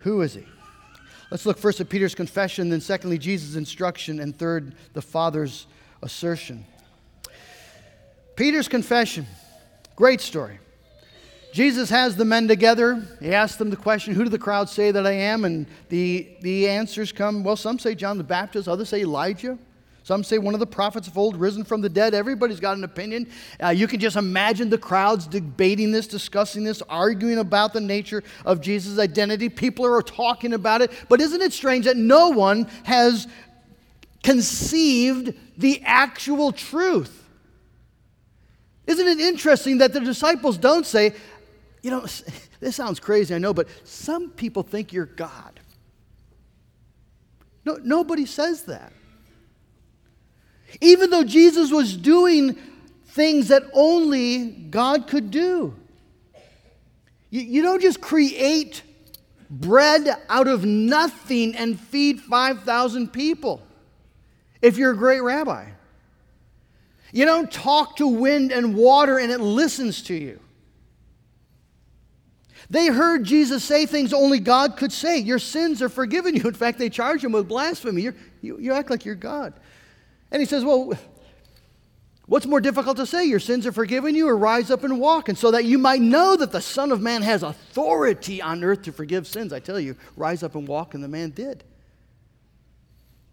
Who 0.00 0.22
is 0.22 0.34
he? 0.34 0.44
Let's 1.30 1.46
look 1.46 1.58
first 1.58 1.80
at 1.80 1.88
Peter's 1.88 2.14
confession, 2.14 2.70
then, 2.70 2.80
secondly, 2.80 3.18
Jesus' 3.18 3.54
instruction, 3.54 4.18
and 4.18 4.36
third, 4.36 4.74
the 4.94 5.02
Father's 5.02 5.66
assertion. 6.02 6.64
Peter's 8.34 8.68
confession, 8.68 9.26
great 9.94 10.20
story. 10.20 10.58
Jesus 11.52 11.90
has 11.90 12.16
the 12.16 12.24
men 12.24 12.48
together. 12.48 13.06
He 13.20 13.32
asks 13.34 13.56
them 13.56 13.70
the 13.70 13.76
question, 13.76 14.14
Who 14.14 14.24
do 14.24 14.30
the 14.30 14.38
crowd 14.38 14.68
say 14.68 14.90
that 14.90 15.06
I 15.06 15.12
am? 15.12 15.44
And 15.44 15.66
the, 15.90 16.28
the 16.40 16.68
answers 16.68 17.12
come, 17.12 17.42
well, 17.42 17.56
some 17.56 17.78
say 17.78 17.94
John 17.94 18.18
the 18.18 18.24
Baptist, 18.24 18.68
others 18.68 18.88
say 18.88 19.02
Elijah. 19.02 19.58
Some 20.08 20.24
say 20.24 20.38
one 20.38 20.54
of 20.54 20.60
the 20.60 20.66
prophets 20.66 21.06
of 21.06 21.18
old 21.18 21.36
risen 21.36 21.64
from 21.64 21.82
the 21.82 21.88
dead. 21.90 22.14
Everybody's 22.14 22.60
got 22.60 22.78
an 22.78 22.82
opinion. 22.82 23.30
Uh, 23.62 23.68
you 23.68 23.86
can 23.86 24.00
just 24.00 24.16
imagine 24.16 24.70
the 24.70 24.78
crowds 24.78 25.26
debating 25.26 25.92
this, 25.92 26.06
discussing 26.06 26.64
this, 26.64 26.80
arguing 26.88 27.36
about 27.36 27.74
the 27.74 27.82
nature 27.82 28.24
of 28.46 28.62
Jesus' 28.62 28.98
identity. 28.98 29.50
People 29.50 29.84
are 29.84 30.00
talking 30.00 30.54
about 30.54 30.80
it. 30.80 30.92
But 31.10 31.20
isn't 31.20 31.42
it 31.42 31.52
strange 31.52 31.84
that 31.84 31.98
no 31.98 32.30
one 32.30 32.70
has 32.84 33.28
conceived 34.22 35.34
the 35.58 35.82
actual 35.84 36.52
truth? 36.52 37.28
Isn't 38.86 39.08
it 39.08 39.20
interesting 39.20 39.76
that 39.76 39.92
the 39.92 40.00
disciples 40.00 40.56
don't 40.56 40.86
say, 40.86 41.12
you 41.82 41.90
know, 41.90 42.06
this 42.60 42.76
sounds 42.76 42.98
crazy, 42.98 43.34
I 43.34 43.38
know, 43.38 43.52
but 43.52 43.68
some 43.84 44.30
people 44.30 44.62
think 44.62 44.90
you're 44.90 45.04
God. 45.04 45.60
No, 47.66 47.78
nobody 47.82 48.24
says 48.24 48.62
that. 48.62 48.94
Even 50.80 51.10
though 51.10 51.24
Jesus 51.24 51.70
was 51.70 51.96
doing 51.96 52.56
things 53.06 53.48
that 53.48 53.64
only 53.72 54.46
God 54.46 55.06
could 55.08 55.30
do. 55.30 55.74
You, 57.30 57.40
you 57.40 57.62
don't 57.62 57.82
just 57.82 58.00
create 58.00 58.82
bread 59.50 60.08
out 60.28 60.46
of 60.46 60.64
nothing 60.64 61.56
and 61.56 61.78
feed 61.78 62.20
5,000 62.20 63.12
people 63.12 63.62
if 64.60 64.76
you're 64.76 64.92
a 64.92 64.96
great 64.96 65.22
rabbi. 65.22 65.70
You 67.12 67.24
don't 67.24 67.50
talk 67.50 67.96
to 67.96 68.06
wind 68.06 68.52
and 68.52 68.76
water 68.76 69.18
and 69.18 69.32
it 69.32 69.40
listens 69.40 70.02
to 70.02 70.14
you. 70.14 70.40
They 72.70 72.88
heard 72.88 73.24
Jesus 73.24 73.64
say 73.64 73.86
things 73.86 74.12
only 74.12 74.40
God 74.40 74.76
could 74.76 74.92
say. 74.92 75.18
Your 75.18 75.38
sins 75.38 75.80
are 75.80 75.88
forgiven 75.88 76.36
you. 76.36 76.42
In 76.42 76.52
fact, 76.52 76.78
they 76.78 76.90
charge 76.90 77.24
him 77.24 77.32
with 77.32 77.48
blasphemy. 77.48 78.02
you 78.02 78.14
you, 78.42 78.58
you 78.58 78.72
act 78.72 78.90
like 78.90 79.04
you're 79.04 79.14
God. 79.14 79.54
And 80.30 80.40
he 80.40 80.46
says, 80.46 80.64
Well, 80.64 80.92
what's 82.26 82.46
more 82.46 82.60
difficult 82.60 82.96
to 82.98 83.06
say? 83.06 83.24
Your 83.24 83.40
sins 83.40 83.66
are 83.66 83.72
forgiven 83.72 84.14
you, 84.14 84.28
or 84.28 84.36
rise 84.36 84.70
up 84.70 84.84
and 84.84 85.00
walk, 85.00 85.28
and 85.28 85.38
so 85.38 85.50
that 85.50 85.64
you 85.64 85.78
might 85.78 86.00
know 86.00 86.36
that 86.36 86.52
the 86.52 86.60
Son 86.60 86.92
of 86.92 87.00
Man 87.00 87.22
has 87.22 87.42
authority 87.42 88.42
on 88.42 88.62
earth 88.64 88.82
to 88.82 88.92
forgive 88.92 89.26
sins. 89.26 89.52
I 89.52 89.60
tell 89.60 89.80
you, 89.80 89.96
rise 90.16 90.42
up 90.42 90.54
and 90.54 90.66
walk, 90.66 90.94
and 90.94 91.02
the 91.02 91.08
man 91.08 91.30
did. 91.30 91.64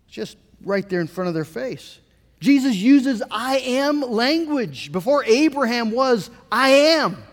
Just 0.07 0.37
right 0.63 0.87
there 0.87 1.01
in 1.01 1.07
front 1.07 1.27
of 1.27 1.33
their 1.33 1.45
face. 1.45 1.99
Jesus 2.39 2.75
uses 2.75 3.23
I 3.31 3.57
am 3.57 4.01
language. 4.01 4.91
Before 4.91 5.23
Abraham 5.25 5.91
was, 5.91 6.29
I 6.51 6.69
am. 6.69 7.23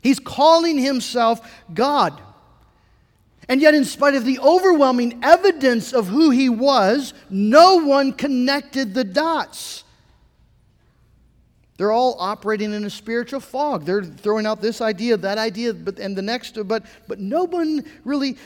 He's 0.00 0.18
calling 0.18 0.78
himself 0.78 1.40
God. 1.72 2.20
And 3.48 3.62
yet, 3.62 3.74
in 3.74 3.84
spite 3.86 4.14
of 4.14 4.26
the 4.26 4.38
overwhelming 4.40 5.20
evidence 5.22 5.94
of 5.94 6.08
who 6.08 6.30
he 6.30 6.50
was, 6.50 7.14
no 7.30 7.76
one 7.76 8.12
connected 8.12 8.92
the 8.92 9.04
dots. 9.04 9.84
They're 11.78 11.92
all 11.92 12.16
operating 12.18 12.74
in 12.74 12.84
a 12.84 12.90
spiritual 12.90 13.40
fog. 13.40 13.84
They're 13.84 14.04
throwing 14.04 14.46
out 14.46 14.60
this 14.60 14.80
idea, 14.80 15.16
that 15.16 15.38
idea, 15.38 15.72
but, 15.72 15.98
and 15.98 16.14
the 16.14 16.22
next, 16.22 16.58
but, 16.66 16.84
but 17.06 17.20
no 17.20 17.44
one 17.44 17.84
really 18.04 18.36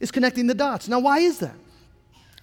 is 0.00 0.10
connecting 0.10 0.46
the 0.46 0.54
dots. 0.54 0.88
Now, 0.88 1.00
why 1.00 1.18
is 1.18 1.40
that? 1.40 1.56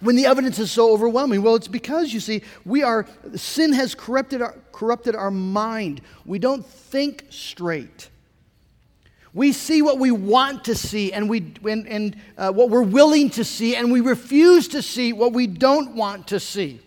When 0.00 0.14
the 0.14 0.26
evidence 0.26 0.58
is 0.58 0.70
so 0.70 0.92
overwhelming? 0.92 1.42
Well, 1.42 1.54
it's 1.54 1.68
because, 1.68 2.12
you 2.12 2.20
see, 2.20 2.42
we 2.66 2.82
are, 2.82 3.06
sin 3.34 3.72
has 3.72 3.94
corrupted 3.94 4.42
our, 4.42 4.54
corrupted 4.70 5.16
our 5.16 5.30
mind. 5.30 6.02
We 6.26 6.38
don't 6.38 6.64
think 6.64 7.24
straight. 7.30 8.10
We 9.36 9.52
see 9.52 9.82
what 9.82 9.98
we 9.98 10.12
want 10.12 10.64
to 10.64 10.74
see 10.74 11.12
and, 11.12 11.28
we, 11.28 11.52
and, 11.68 11.86
and 11.86 12.16
uh, 12.38 12.52
what 12.52 12.70
we're 12.70 12.80
willing 12.80 13.28
to 13.30 13.44
see, 13.44 13.76
and 13.76 13.92
we 13.92 14.00
refuse 14.00 14.66
to 14.68 14.80
see 14.80 15.12
what 15.12 15.34
we 15.34 15.46
don't 15.46 15.94
want 15.94 16.28
to 16.28 16.40
see. 16.40 16.80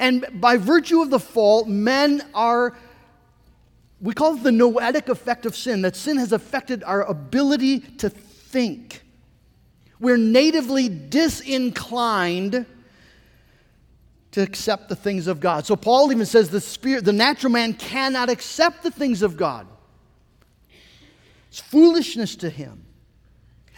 And 0.00 0.26
by 0.40 0.56
virtue 0.56 1.02
of 1.02 1.10
the 1.10 1.20
fall, 1.20 1.66
men 1.66 2.26
are, 2.34 2.76
we 4.00 4.12
call 4.12 4.34
it 4.34 4.42
the 4.42 4.50
noetic 4.50 5.08
effect 5.08 5.46
of 5.46 5.54
sin, 5.54 5.82
that 5.82 5.94
sin 5.94 6.16
has 6.16 6.32
affected 6.32 6.82
our 6.82 7.04
ability 7.04 7.78
to 7.78 8.10
think. 8.10 9.04
We're 10.00 10.16
natively 10.16 10.88
disinclined 10.88 12.66
to 14.32 14.42
accept 14.42 14.88
the 14.88 14.96
things 14.96 15.28
of 15.28 15.38
God. 15.38 15.64
So 15.64 15.76
Paul 15.76 16.10
even 16.10 16.26
says 16.26 16.50
the 16.50 16.60
spirit, 16.60 17.04
the 17.04 17.12
natural 17.12 17.52
man 17.52 17.74
cannot 17.74 18.30
accept 18.30 18.82
the 18.82 18.90
things 18.90 19.22
of 19.22 19.36
God. 19.36 19.68
It's 21.48 21.60
foolishness 21.60 22.36
to 22.36 22.50
him. 22.50 22.84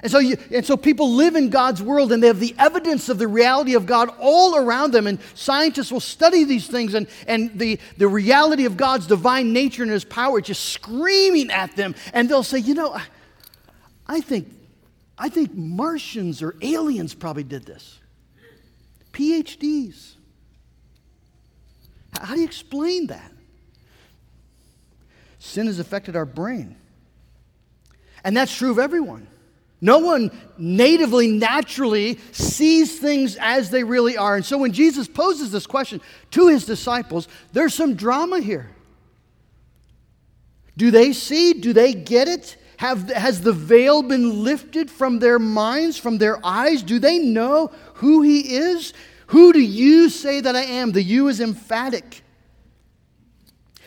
And 0.02 0.10
so, 0.10 0.18
you, 0.18 0.38
and 0.50 0.64
so 0.64 0.76
people 0.76 1.12
live 1.12 1.36
in 1.36 1.50
God's 1.50 1.82
world 1.82 2.10
and 2.10 2.22
they 2.22 2.28
have 2.28 2.40
the 2.40 2.54
evidence 2.58 3.10
of 3.10 3.18
the 3.18 3.28
reality 3.28 3.74
of 3.74 3.84
God 3.84 4.08
all 4.18 4.56
around 4.56 4.92
them. 4.92 5.06
And 5.06 5.18
scientists 5.34 5.92
will 5.92 6.00
study 6.00 6.44
these 6.44 6.66
things 6.66 6.94
and, 6.94 7.06
and 7.26 7.58
the, 7.58 7.78
the 7.98 8.08
reality 8.08 8.64
of 8.64 8.78
God's 8.78 9.06
divine 9.06 9.52
nature 9.52 9.82
and 9.82 9.92
his 9.92 10.04
power 10.04 10.40
just 10.40 10.70
screaming 10.70 11.50
at 11.50 11.76
them. 11.76 11.94
And 12.14 12.30
they'll 12.30 12.42
say, 12.42 12.58
you 12.58 12.72
know, 12.72 12.94
I, 12.94 13.04
I 14.06 14.20
think, 14.22 14.50
I 15.18 15.28
think 15.28 15.54
Martians 15.54 16.42
or 16.42 16.56
aliens 16.62 17.12
probably 17.12 17.44
did 17.44 17.66
this. 17.66 17.98
PhDs. 19.12 20.14
How 22.18 22.34
do 22.34 22.40
you 22.40 22.46
explain 22.46 23.08
that? 23.08 23.32
Sin 25.38 25.66
has 25.66 25.78
affected 25.78 26.16
our 26.16 26.26
brain. 26.26 26.76
And 28.24 28.36
that's 28.36 28.54
true 28.54 28.70
of 28.70 28.78
everyone. 28.78 29.26
No 29.80 29.98
one 29.98 30.30
natively, 30.58 31.28
naturally 31.28 32.18
sees 32.32 32.98
things 32.98 33.36
as 33.40 33.70
they 33.70 33.82
really 33.82 34.16
are. 34.16 34.36
And 34.36 34.44
so 34.44 34.58
when 34.58 34.72
Jesus 34.72 35.08
poses 35.08 35.50
this 35.50 35.66
question 35.66 36.02
to 36.32 36.48
his 36.48 36.66
disciples, 36.66 37.28
there's 37.52 37.72
some 37.74 37.94
drama 37.94 38.40
here. 38.40 38.70
Do 40.76 40.90
they 40.90 41.12
see? 41.12 41.54
Do 41.54 41.72
they 41.72 41.94
get 41.94 42.28
it? 42.28 42.56
Have, 42.76 43.10
has 43.10 43.42
the 43.42 43.52
veil 43.52 44.02
been 44.02 44.42
lifted 44.44 44.90
from 44.90 45.18
their 45.18 45.38
minds, 45.38 45.98
from 45.98 46.18
their 46.18 46.44
eyes? 46.44 46.82
Do 46.82 46.98
they 46.98 47.18
know 47.18 47.70
who 47.94 48.22
he 48.22 48.56
is? 48.56 48.92
Who 49.28 49.52
do 49.52 49.60
you 49.60 50.08
say 50.08 50.40
that 50.40 50.56
I 50.56 50.62
am? 50.62 50.92
The 50.92 51.02
you 51.02 51.28
is 51.28 51.40
emphatic. 51.40 52.22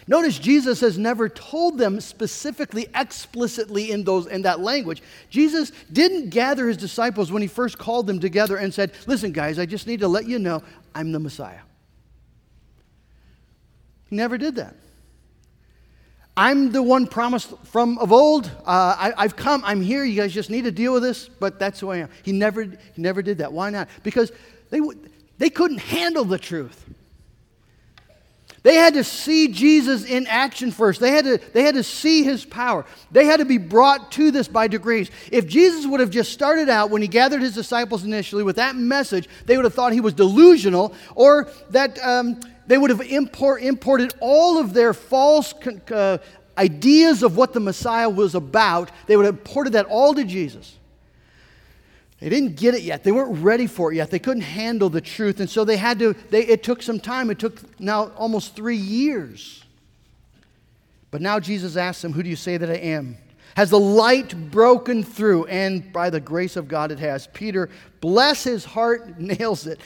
Notice 0.08 0.38
Jesus 0.38 0.82
has 0.82 0.98
never 0.98 1.30
told 1.30 1.78
them 1.78 2.02
specifically, 2.02 2.88
explicitly 2.94 3.92
in, 3.92 4.04
those, 4.04 4.28
in 4.28 4.42
that 4.42 4.60
language. 4.60 5.02
Jesus 5.30 5.72
didn't 5.92 6.30
gather 6.30 6.68
his 6.68 6.78
disciples 6.78 7.32
when 7.32 7.42
he 7.42 7.48
first 7.48 7.78
called 7.78 8.08
them 8.08 8.20
together 8.20 8.58
and 8.58 8.74
said, 8.74 8.92
Listen, 9.08 9.32
guys, 9.32 9.60
I 9.60 9.66
just 9.66 9.88
need 9.88 10.02
to 10.02 10.08
let 10.08 10.28
you 10.28 10.40
know 10.40 10.62
I'm 10.94 11.12
the 11.12 11.20
Messiah. 11.20 11.60
He 14.10 14.16
never 14.16 14.38
did 14.38 14.56
that. 14.56 14.76
I'm 16.36 16.72
the 16.72 16.82
one 16.82 17.06
promised 17.06 17.54
from 17.66 17.98
of 18.00 18.12
old. 18.12 18.48
Uh, 18.66 19.14
I, 19.18 19.22
have 19.22 19.36
come. 19.36 19.62
I'm 19.66 19.82
here. 19.82 20.04
You 20.04 20.20
guys 20.20 20.34
just 20.34 20.50
need 20.50 20.64
to 20.64 20.72
deal 20.72 20.94
with 20.94 21.04
this. 21.04 21.30
But 21.30 21.60
that's 21.60 21.80
who 21.80 21.92
I 21.92 21.98
am. 21.98 22.10
He 22.24 22.32
never, 22.32 22.64
he 22.64 22.78
never 22.98 23.22
did 23.22 23.38
that. 23.38 23.54
Why 23.54 23.70
not? 23.70 23.88
Because 24.02 24.32
they, 24.72 24.80
they 25.38 25.50
couldn't 25.52 25.78
handle 25.78 26.26
the 26.26 26.40
truth. 26.40 26.90
They 28.64 28.76
had 28.76 28.94
to 28.94 29.04
see 29.04 29.50
Jesus 29.50 30.06
in 30.06 30.26
action 30.28 30.72
first. 30.72 31.02
They 31.02 31.12
had, 31.12 31.26
to, 31.26 31.38
they 31.52 31.64
had 31.64 31.76
to 31.76 31.84
see 31.84 32.24
his 32.24 32.46
power. 32.46 32.86
They 33.12 33.26
had 33.26 33.38
to 33.38 33.46
be 33.46 33.58
brought 33.58 34.12
to 34.14 34.32
this 34.32 34.48
by 34.48 34.68
degrees. 34.68 35.12
If 35.32 35.48
Jesus 35.48 35.86
would 35.86 36.00
have 36.00 36.10
just 36.10 36.32
started 36.32 36.70
out 36.70 36.90
when 36.90 37.02
he 37.02 37.10
gathered 37.10 37.42
his 37.42 37.54
disciples 37.54 38.06
initially 38.06 38.42
with 38.42 38.56
that 38.56 38.78
message, 38.78 39.28
they 39.46 39.58
would 39.58 39.66
have 39.66 39.74
thought 39.74 39.92
he 39.92 40.00
was 40.00 40.14
delusional 40.14 40.96
or 41.14 41.50
that 41.72 42.02
um, 42.06 42.40
they 42.66 42.78
would 42.78 42.90
have 42.90 43.02
import, 43.02 43.62
imported 43.62 44.14
all 44.22 44.58
of 44.58 44.74
their 44.74 44.94
false 44.94 45.54
uh, 45.92 46.20
ideas 46.58 47.22
of 47.22 47.36
what 47.36 47.52
the 47.52 47.60
Messiah 47.60 48.10
was 48.10 48.34
about. 48.34 48.92
They 49.08 49.18
would 49.18 49.26
have 49.26 49.36
imported 49.40 49.74
that 49.74 49.88
all 49.88 50.14
to 50.14 50.24
Jesus. 50.24 50.80
They 52.24 52.30
didn't 52.30 52.56
get 52.56 52.74
it 52.74 52.84
yet. 52.84 53.04
They 53.04 53.12
weren't 53.12 53.44
ready 53.44 53.68
for 53.68 53.92
it 53.92 53.98
yet. 53.98 54.10
They 54.10 54.18
couldn't 54.18 54.44
handle 54.44 54.90
the 54.90 55.02
truth. 55.02 55.42
And 55.42 55.50
so 55.50 55.66
they 55.66 55.76
had 55.76 56.00
to, 56.00 56.14
they, 56.30 56.46
it 56.46 56.64
took 56.64 56.82
some 56.82 56.98
time. 56.98 57.30
It 57.30 57.38
took 57.38 57.60
now 57.82 58.12
almost 58.12 58.56
three 58.56 58.78
years. 58.78 59.62
But 61.12 61.20
now 61.20 61.42
Jesus 61.42 61.76
asks 61.76 62.02
them, 62.02 62.14
Who 62.14 62.24
do 62.24 62.30
you 62.30 62.38
say 62.38 62.56
that 62.56 62.70
I 62.70 62.76
am? 62.76 63.18
Has 63.58 63.72
the 63.72 63.80
light 63.80 64.52
broken 64.52 65.04
through? 65.04 65.48
And 65.48 65.92
by 65.92 66.10
the 66.10 66.22
grace 66.22 66.56
of 66.56 66.70
God, 66.70 66.94
it 66.94 67.00
has. 67.00 67.28
Peter, 67.28 67.70
bless 68.00 68.46
his 68.46 68.64
heart, 68.64 69.20
nails 69.20 69.68
it. 69.68 69.82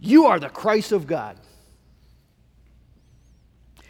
You 0.00 0.26
are 0.26 0.38
the 0.38 0.48
Christ 0.48 0.92
of 0.92 1.08
God. 1.08 1.36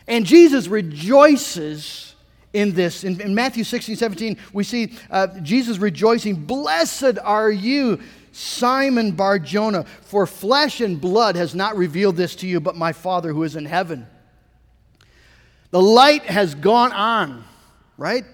And 0.07 0.25
Jesus 0.25 0.67
rejoices 0.67 2.15
in 2.53 2.75
this. 2.75 3.05
In, 3.05 3.21
in 3.21 3.35
Matthew 3.35 3.65
16, 3.65 3.97
17, 3.97 4.37
we 4.53 4.65
see 4.65 4.93
uh, 5.11 5.29
Jesus 5.43 5.79
rejoicing, 5.79 6.35
Blessed 6.35 7.19
are 7.23 7.51
you, 7.51 8.01
Simon 8.33 9.13
Bar 9.13 9.39
Jonah, 9.39 9.85
for 10.03 10.27
flesh 10.27 10.81
and 10.81 11.01
blood 11.01 11.37
has 11.37 11.55
not 11.55 11.77
revealed 11.77 12.17
this 12.17 12.37
to 12.37 12.47
you, 12.47 12.61
but 12.61 12.77
my 12.77 12.93
Father 12.93 13.33
who 13.33 13.43
is 13.43 13.57
in 13.57 13.65
heaven. 13.65 14.07
The 15.71 15.83
light 15.83 16.25
has 16.25 16.55
gone 16.55 16.93
on, 16.93 17.45
right? 17.97 18.25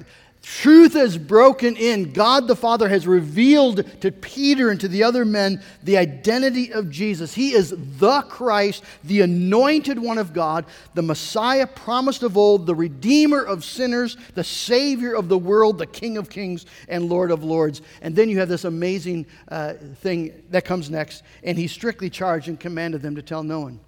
Truth 0.44 0.92
has 0.92 1.16
broken 1.16 1.74
in. 1.74 2.12
God 2.12 2.48
the 2.48 2.54
Father 2.54 2.86
has 2.90 3.06
revealed 3.06 3.82
to 4.02 4.12
Peter 4.12 4.68
and 4.68 4.78
to 4.78 4.88
the 4.88 5.02
other 5.02 5.24
men 5.24 5.62
the 5.82 5.96
identity 5.96 6.70
of 6.70 6.90
Jesus. 6.90 7.32
He 7.32 7.52
is 7.54 7.74
the 7.98 8.20
Christ, 8.28 8.84
the 9.04 9.22
anointed 9.22 9.98
one 9.98 10.18
of 10.18 10.34
God, 10.34 10.66
the 10.92 11.00
Messiah 11.00 11.66
promised 11.66 12.22
of 12.22 12.36
old, 12.36 12.66
the 12.66 12.74
Redeemer 12.74 13.42
of 13.42 13.64
sinners, 13.64 14.18
the 14.34 14.44
Savior 14.44 15.14
of 15.14 15.30
the 15.30 15.38
world, 15.38 15.78
the 15.78 15.86
King 15.86 16.18
of 16.18 16.28
kings 16.28 16.66
and 16.88 17.08
Lord 17.08 17.30
of 17.30 17.42
lords. 17.42 17.80
And 18.02 18.14
then 18.14 18.28
you 18.28 18.38
have 18.40 18.50
this 18.50 18.64
amazing 18.64 19.24
uh, 19.48 19.72
thing 20.02 20.42
that 20.50 20.66
comes 20.66 20.90
next. 20.90 21.22
And 21.42 21.56
he 21.56 21.68
strictly 21.68 22.10
charged 22.10 22.48
and 22.48 22.60
commanded 22.60 23.00
them 23.00 23.14
to 23.16 23.22
tell 23.22 23.42
no 23.42 23.60
one. 23.60 23.80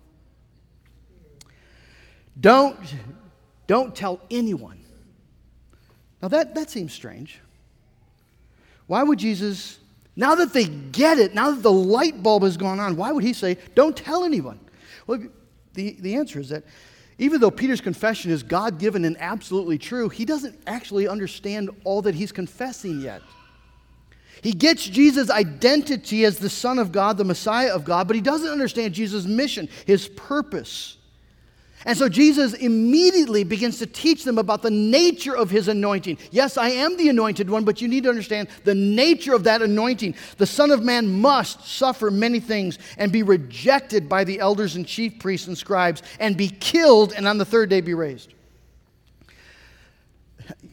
Don't, 2.40 2.78
don't 3.66 3.94
tell 3.94 4.22
anyone 4.30 4.75
now 6.22 6.28
that, 6.28 6.54
that 6.54 6.70
seems 6.70 6.92
strange. 6.92 7.40
Why 8.86 9.02
would 9.02 9.18
Jesus, 9.18 9.78
now 10.14 10.34
that 10.36 10.52
they 10.52 10.64
get 10.64 11.18
it, 11.18 11.34
now 11.34 11.50
that 11.50 11.62
the 11.62 11.72
light 11.72 12.22
bulb 12.22 12.42
has 12.42 12.56
gone 12.56 12.80
on, 12.80 12.96
why 12.96 13.12
would 13.12 13.24
he 13.24 13.32
say, 13.32 13.58
don't 13.74 13.96
tell 13.96 14.24
anyone? 14.24 14.60
Well, 15.06 15.22
the, 15.74 15.96
the 16.00 16.14
answer 16.14 16.40
is 16.40 16.48
that 16.50 16.64
even 17.18 17.40
though 17.40 17.50
Peter's 17.50 17.80
confession 17.80 18.30
is 18.30 18.42
God 18.42 18.78
given 18.78 19.04
and 19.04 19.16
absolutely 19.18 19.78
true, 19.78 20.08
he 20.08 20.24
doesn't 20.24 20.58
actually 20.66 21.08
understand 21.08 21.70
all 21.84 22.02
that 22.02 22.14
he's 22.14 22.32
confessing 22.32 23.00
yet. 23.00 23.22
He 24.42 24.52
gets 24.52 24.84
Jesus' 24.84 25.30
identity 25.30 26.24
as 26.24 26.38
the 26.38 26.50
Son 26.50 26.78
of 26.78 26.92
God, 26.92 27.16
the 27.16 27.24
Messiah 27.24 27.74
of 27.74 27.84
God, 27.84 28.06
but 28.06 28.16
he 28.16 28.22
doesn't 28.22 28.50
understand 28.50 28.94
Jesus' 28.94 29.24
mission, 29.24 29.68
his 29.86 30.08
purpose. 30.08 30.98
And 31.86 31.96
so 31.96 32.08
Jesus 32.08 32.52
immediately 32.52 33.44
begins 33.44 33.78
to 33.78 33.86
teach 33.86 34.24
them 34.24 34.38
about 34.38 34.60
the 34.60 34.72
nature 34.72 35.36
of 35.36 35.50
his 35.50 35.68
anointing. 35.68 36.18
Yes, 36.32 36.58
I 36.58 36.70
am 36.70 36.96
the 36.96 37.08
anointed 37.08 37.48
one, 37.48 37.64
but 37.64 37.80
you 37.80 37.86
need 37.86 38.02
to 38.02 38.08
understand 38.08 38.48
the 38.64 38.74
nature 38.74 39.34
of 39.34 39.44
that 39.44 39.62
anointing. 39.62 40.16
The 40.36 40.46
Son 40.46 40.72
of 40.72 40.82
Man 40.82 41.20
must 41.20 41.64
suffer 41.64 42.10
many 42.10 42.40
things 42.40 42.80
and 42.98 43.12
be 43.12 43.22
rejected 43.22 44.08
by 44.08 44.24
the 44.24 44.40
elders 44.40 44.74
and 44.74 44.84
chief 44.84 45.20
priests 45.20 45.46
and 45.46 45.56
scribes 45.56 46.02
and 46.18 46.36
be 46.36 46.48
killed 46.48 47.12
and 47.12 47.28
on 47.28 47.38
the 47.38 47.44
third 47.44 47.70
day 47.70 47.80
be 47.80 47.94
raised. 47.94 48.34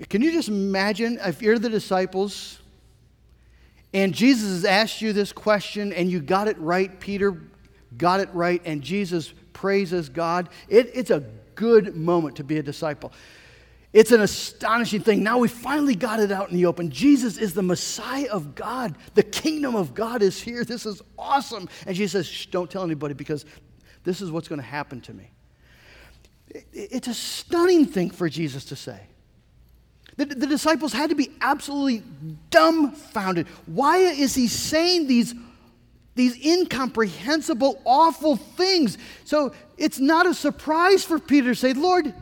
Can 0.09 0.23
you 0.23 0.31
just 0.31 0.49
imagine 0.49 1.19
if 1.23 1.43
you're 1.43 1.59
the 1.59 1.69
disciples 1.69 2.59
and 3.93 4.15
Jesus 4.15 4.49
has 4.49 4.65
asked 4.65 4.99
you 4.99 5.13
this 5.13 5.31
question 5.31 5.93
and 5.93 6.09
you 6.09 6.19
got 6.19 6.47
it 6.47 6.57
right, 6.57 6.99
Peter 6.99 7.39
got 7.97 8.19
it 8.19 8.29
right, 8.33 8.59
and 8.65 8.81
Jesus 8.81 9.31
praises 9.63 10.09
God. 10.09 10.49
It, 10.67 10.91
it's 10.93 11.09
a 11.09 11.21
good 11.55 11.95
moment 11.95 12.35
to 12.35 12.43
be 12.43 12.57
a 12.57 12.61
disciple. 12.61 13.13
It's 13.93 14.11
an 14.11 14.19
astonishing 14.19 14.99
thing. 14.99 15.23
Now 15.23 15.37
we 15.37 15.47
finally 15.47 15.95
got 15.95 16.19
it 16.19 16.33
out 16.33 16.49
in 16.49 16.57
the 16.57 16.65
open. 16.65 16.91
Jesus 16.91 17.37
is 17.37 17.53
the 17.53 17.63
Messiah 17.63 18.27
of 18.29 18.55
God. 18.55 18.97
The 19.13 19.23
kingdom 19.23 19.73
of 19.73 19.93
God 19.93 20.21
is 20.21 20.41
here. 20.41 20.65
This 20.65 20.85
is 20.85 21.01
awesome. 21.17 21.69
And 21.87 21.95
Jesus 21.95 22.11
says, 22.11 22.27
Shh, 22.27 22.47
don't 22.47 22.69
tell 22.69 22.83
anybody 22.83 23.13
because 23.13 23.45
this 24.03 24.19
is 24.19 24.31
what's 24.31 24.49
going 24.49 24.59
to 24.59 24.67
happen 24.67 24.99
to 24.99 25.13
me. 25.13 25.31
It's 26.73 27.07
a 27.07 27.13
stunning 27.13 27.85
thing 27.85 28.09
for 28.09 28.27
Jesus 28.27 28.65
to 28.65 28.75
say. 28.75 28.99
The, 30.17 30.25
the 30.25 30.45
disciples 30.45 30.91
had 30.91 31.09
to 31.11 31.15
be 31.15 31.31
absolutely 31.39 32.03
dumbfounded. 32.49 33.47
Why 33.65 33.99
is 33.99 34.35
he 34.35 34.49
saying 34.49 35.07
these 35.07 35.33
these 36.15 36.45
incomprehensible, 36.45 37.81
awful 37.85 38.35
things. 38.35 38.97
So 39.25 39.53
it's 39.77 39.99
not 39.99 40.25
a 40.25 40.33
surprise 40.33 41.03
for 41.03 41.19
Peter 41.19 41.49
to 41.49 41.55
say, 41.55 41.73
Lord, 41.73 42.13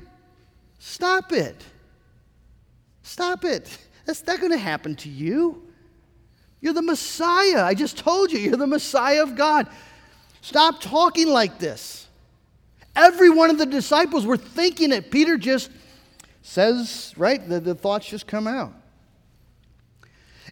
stop 0.80 1.32
it. 1.34 1.64
Stop 3.04 3.44
it. 3.44 3.78
That's 4.06 4.26
not 4.26 4.40
going 4.40 4.52
to 4.52 4.58
happen 4.58 4.96
to 4.98 5.10
you. 5.10 5.68
You're 6.62 6.74
the 6.74 6.82
Messiah. 6.82 7.64
I 7.64 7.74
just 7.74 7.98
told 7.98 8.32
you, 8.32 8.40
you're 8.40 8.56
the 8.56 8.68
Messiah 8.68 9.24
of 9.24 9.36
God. 9.36 9.68
Stop 10.42 10.80
talking 10.80 11.28
like 11.28 11.60
this. 11.60 12.08
Every 12.96 13.30
one 13.30 13.50
of 13.50 13.58
the 13.58 13.66
disciples 13.66 14.26
were 14.26 14.38
thinking 14.38 14.92
it. 14.92 15.12
Peter 15.12 15.38
just 15.38 15.72
says, 16.42 17.14
right, 17.18 17.48
the, 17.48 17.60
the 17.60 17.76
thoughts 17.76 18.08
just 18.08 18.28
come 18.28 18.48
out. 18.48 18.74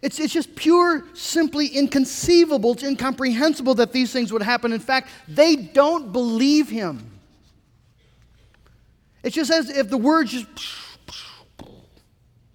It's, 0.02 0.18
it's 0.18 0.32
just 0.32 0.54
pure, 0.54 1.04
simply 1.14 1.66
inconceivable, 1.66 2.72
it's 2.72 2.82
incomprehensible 2.82 3.74
that 3.76 3.92
these 3.92 4.12
things 4.12 4.32
would 4.32 4.42
happen. 4.42 4.72
In 4.72 4.80
fact, 4.80 5.10
they 5.28 5.56
don't 5.56 6.12
believe 6.12 6.70
him. 6.70 7.06
It's 9.22 9.34
just 9.34 9.50
as 9.50 9.68
if 9.68 9.90
the 9.90 9.98
words 9.98 10.32
just, 10.32 10.46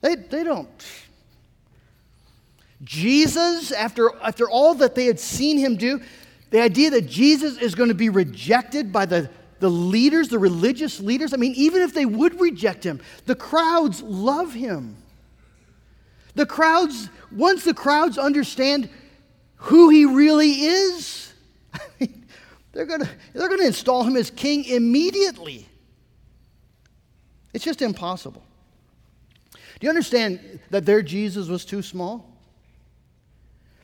they, 0.01 0.15
they 0.15 0.43
don't. 0.43 0.69
Jesus, 2.83 3.71
after, 3.71 4.11
after 4.21 4.49
all 4.49 4.73
that 4.75 4.95
they 4.95 5.05
had 5.05 5.19
seen 5.19 5.57
him 5.57 5.75
do, 5.75 6.01
the 6.49 6.61
idea 6.61 6.89
that 6.91 7.07
Jesus 7.07 7.57
is 7.57 7.75
going 7.75 7.89
to 7.89 7.95
be 7.95 8.09
rejected 8.09 8.91
by 8.91 9.05
the, 9.05 9.29
the 9.59 9.69
leaders, 9.69 10.29
the 10.29 10.39
religious 10.39 10.99
leaders, 10.99 11.33
I 11.33 11.37
mean, 11.37 11.53
even 11.55 11.81
if 11.81 11.93
they 11.93 12.05
would 12.05 12.39
reject 12.39 12.83
him, 12.83 13.01
the 13.25 13.35
crowds 13.35 14.01
love 14.01 14.53
him. 14.53 14.97
The 16.35 16.45
crowds, 16.45 17.09
once 17.31 17.63
the 17.63 17.73
crowds 17.73 18.17
understand 18.17 18.89
who 19.55 19.89
he 19.89 20.05
really 20.05 20.51
is, 20.51 21.33
they're 22.73 22.85
going 22.85 23.01
to 23.01 23.09
they're 23.33 23.47
going 23.47 23.61
to 23.61 23.67
install 23.67 24.03
him 24.03 24.15
as 24.15 24.29
king 24.29 24.65
immediately. 24.65 25.67
It's 27.53 27.63
just 27.63 27.81
impossible. 27.81 28.43
Do 29.53 29.85
you 29.85 29.89
understand 29.89 30.59
that 30.69 30.85
their 30.85 31.01
Jesus 31.01 31.47
was 31.47 31.63
too 31.63 31.81
small? 31.81 32.35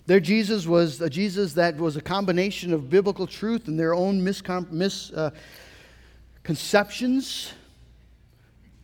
Their 0.07 0.19
Jesus 0.19 0.67
was 0.67 0.99
a 0.99 1.09
Jesus 1.09 1.53
that 1.53 1.77
was 1.77 1.95
a 1.95 2.01
combination 2.01 2.73
of 2.73 2.89
biblical 2.89 3.27
truth 3.27 3.69
and 3.69 3.79
their 3.79 3.93
own 3.93 4.21
misconceptions, 4.21 5.13
uh, 5.15 5.31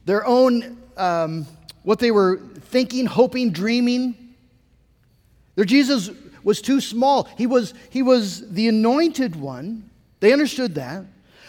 their 0.05 0.25
own 0.25 0.77
um, 0.95 1.45
what 1.83 1.99
they 1.99 2.11
were 2.11 2.37
thinking, 2.37 3.05
hoping, 3.05 3.51
dreaming. 3.51 4.15
Their 5.55 5.65
Jesus 5.65 6.09
was 6.43 6.61
too 6.61 6.79
small. 6.81 7.27
He 7.37 7.47
was, 7.47 7.73
he 7.89 8.01
was 8.01 8.49
the 8.51 8.67
anointed 8.67 9.35
one. 9.35 9.89
They 10.19 10.33
understood 10.33 10.75
that. 10.75 11.05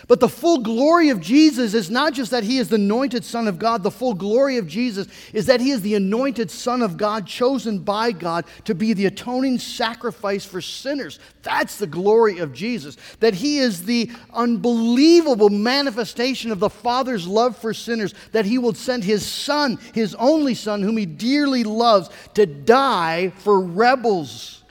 But 0.06 0.20
the 0.20 0.28
full 0.28 0.58
glory 0.58 1.08
of 1.08 1.20
Jesus 1.20 1.74
is 1.74 1.90
not 1.90 2.12
just 2.12 2.30
that 2.30 2.44
he 2.44 2.58
is 2.58 2.68
the 2.68 2.76
anointed 2.76 3.24
Son 3.24 3.48
of 3.48 3.58
God, 3.58 3.82
the 3.82 3.90
full 3.90 4.14
glory 4.14 4.56
of 4.56 4.68
Jesus 4.68 5.08
is 5.32 5.46
that 5.46 5.60
he 5.60 5.70
is 5.70 5.82
the 5.82 5.96
anointed 5.96 6.50
Son 6.50 6.82
of 6.82 6.96
God, 6.96 7.26
chosen 7.26 7.80
by 7.80 8.12
God 8.12 8.44
to 8.64 8.74
be 8.74 8.92
the 8.92 9.06
atoning 9.06 9.58
sacrifice 9.58 10.44
for 10.44 10.60
sinners. 10.60 11.18
That's 11.42 11.78
the 11.78 11.86
glory 11.86 12.38
of 12.38 12.52
Jesus. 12.52 12.96
That 13.20 13.34
he 13.34 13.58
is 13.58 13.84
the 13.84 14.10
unbelievable 14.32 15.50
manifestation 15.50 16.52
of 16.52 16.60
the 16.60 16.70
Father's 16.70 17.26
love 17.26 17.56
for 17.56 17.74
sinners, 17.74 18.14
that 18.32 18.44
he 18.44 18.58
will 18.58 18.74
send 18.74 19.02
his 19.02 19.26
Son, 19.26 19.78
his 19.94 20.14
only 20.14 20.54
Son, 20.54 20.82
whom 20.82 20.96
he 20.96 21.06
dearly 21.06 21.64
loves, 21.64 22.08
to 22.34 22.46
die 22.46 23.30
for 23.38 23.60
rebels 23.60 24.62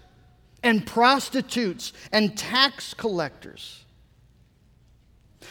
and 0.64 0.86
prostitutes 0.86 1.94
and 2.12 2.38
tax 2.38 2.94
collectors. 2.94 3.84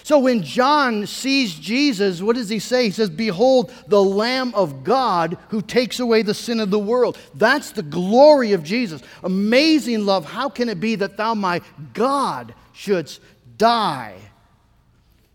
So 0.06 0.20
when 0.20 0.44
John 0.44 1.04
sees 1.04 1.52
Jesus, 1.52 2.22
what 2.22 2.36
does 2.36 2.48
he 2.48 2.60
say? 2.60 2.84
He 2.84 2.90
says, 2.92 3.10
Behold, 3.10 3.72
the 3.88 4.00
Lamb 4.00 4.54
of 4.54 4.84
God 4.84 5.36
who 5.48 5.60
takes 5.60 5.98
away 5.98 6.22
the 6.22 6.32
sin 6.32 6.60
of 6.60 6.70
the 6.70 6.78
world. 6.78 7.18
That's 7.34 7.72
the 7.72 7.82
glory 7.82 8.52
of 8.52 8.62
Jesus. 8.62 9.02
Amazing 9.24 10.06
love. 10.06 10.24
How 10.24 10.48
can 10.48 10.68
it 10.68 10.78
be 10.78 10.94
that 10.94 11.16
thou, 11.16 11.34
my 11.34 11.60
God, 11.92 12.54
shouldst 12.72 13.20
die 13.58 14.14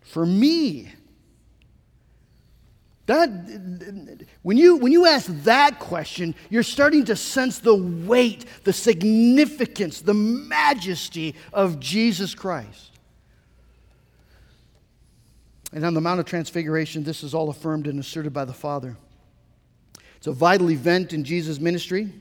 for 0.00 0.24
me? 0.24 0.90
That, 3.04 3.28
when, 4.40 4.56
you, 4.56 4.76
when 4.76 4.90
you 4.90 5.04
ask 5.04 5.26
that 5.44 5.80
question, 5.80 6.34
you're 6.48 6.62
starting 6.62 7.04
to 7.04 7.16
sense 7.16 7.58
the 7.58 7.74
weight, 7.74 8.46
the 8.64 8.72
significance, 8.72 10.00
the 10.00 10.14
majesty 10.14 11.34
of 11.52 11.78
Jesus 11.78 12.34
Christ. 12.34 12.91
And 15.72 15.84
on 15.84 15.94
the 15.94 16.00
Mount 16.00 16.20
of 16.20 16.26
Transfiguration, 16.26 17.02
this 17.02 17.22
is 17.22 17.34
all 17.34 17.48
affirmed 17.48 17.86
and 17.86 17.98
asserted 17.98 18.32
by 18.32 18.44
the 18.44 18.52
Father. 18.52 18.96
It's 20.16 20.26
a 20.26 20.32
vital 20.32 20.70
event 20.70 21.12
in 21.12 21.24
Jesus' 21.24 21.58
ministry. 21.58 22.12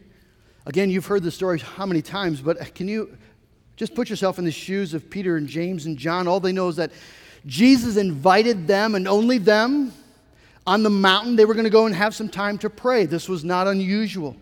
Again, 0.66 0.90
you've 0.90 1.06
heard 1.06 1.24
the 1.24 1.32
story 1.32 1.60
how 1.60 1.86
many 1.86 2.02
times, 2.02 2.42
but 2.42 2.74
can 2.74 2.88
you 2.88 3.18
just 3.76 3.94
put 3.94 4.10
yourself 4.10 4.40
in 4.40 4.46
the 4.46 4.52
shoes 4.52 4.94
of 4.94 5.10
Peter 5.10 5.38
and 5.38 5.48
James 5.48 5.86
and 5.86 5.98
John? 5.98 6.28
All 6.28 6.40
they 6.40 6.52
know 6.52 6.68
is 6.68 6.78
that 6.78 6.92
Jesus 7.46 7.98
invited 7.98 8.68
them 8.68 8.96
and 8.96 9.08
only 9.08 9.38
them 9.38 9.92
on 10.66 10.84
the 10.84 10.90
mountain. 10.90 11.36
They 11.36 11.46
were 11.46 11.54
going 11.54 11.66
to 11.66 11.72
go 11.72 11.88
and 11.88 11.96
have 11.96 12.16
some 12.16 12.30
time 12.30 12.58
to 12.60 12.70
pray. 12.70 13.06
This 13.06 13.28
was 13.28 13.44
not 13.44 13.68
unusual. 13.68 14.36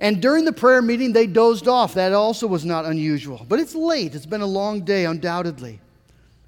And 0.00 0.20
during 0.20 0.44
the 0.44 0.52
prayer 0.52 0.82
meeting, 0.82 1.12
they 1.12 1.26
dozed 1.26 1.68
off. 1.68 1.94
That 1.94 2.12
also 2.12 2.46
was 2.48 2.64
not 2.64 2.84
unusual. 2.84 3.46
But 3.48 3.60
it's 3.60 3.74
late. 3.74 4.14
It's 4.14 4.26
been 4.26 4.40
a 4.40 4.46
long 4.46 4.80
day, 4.80 5.06
undoubtedly. 5.06 5.80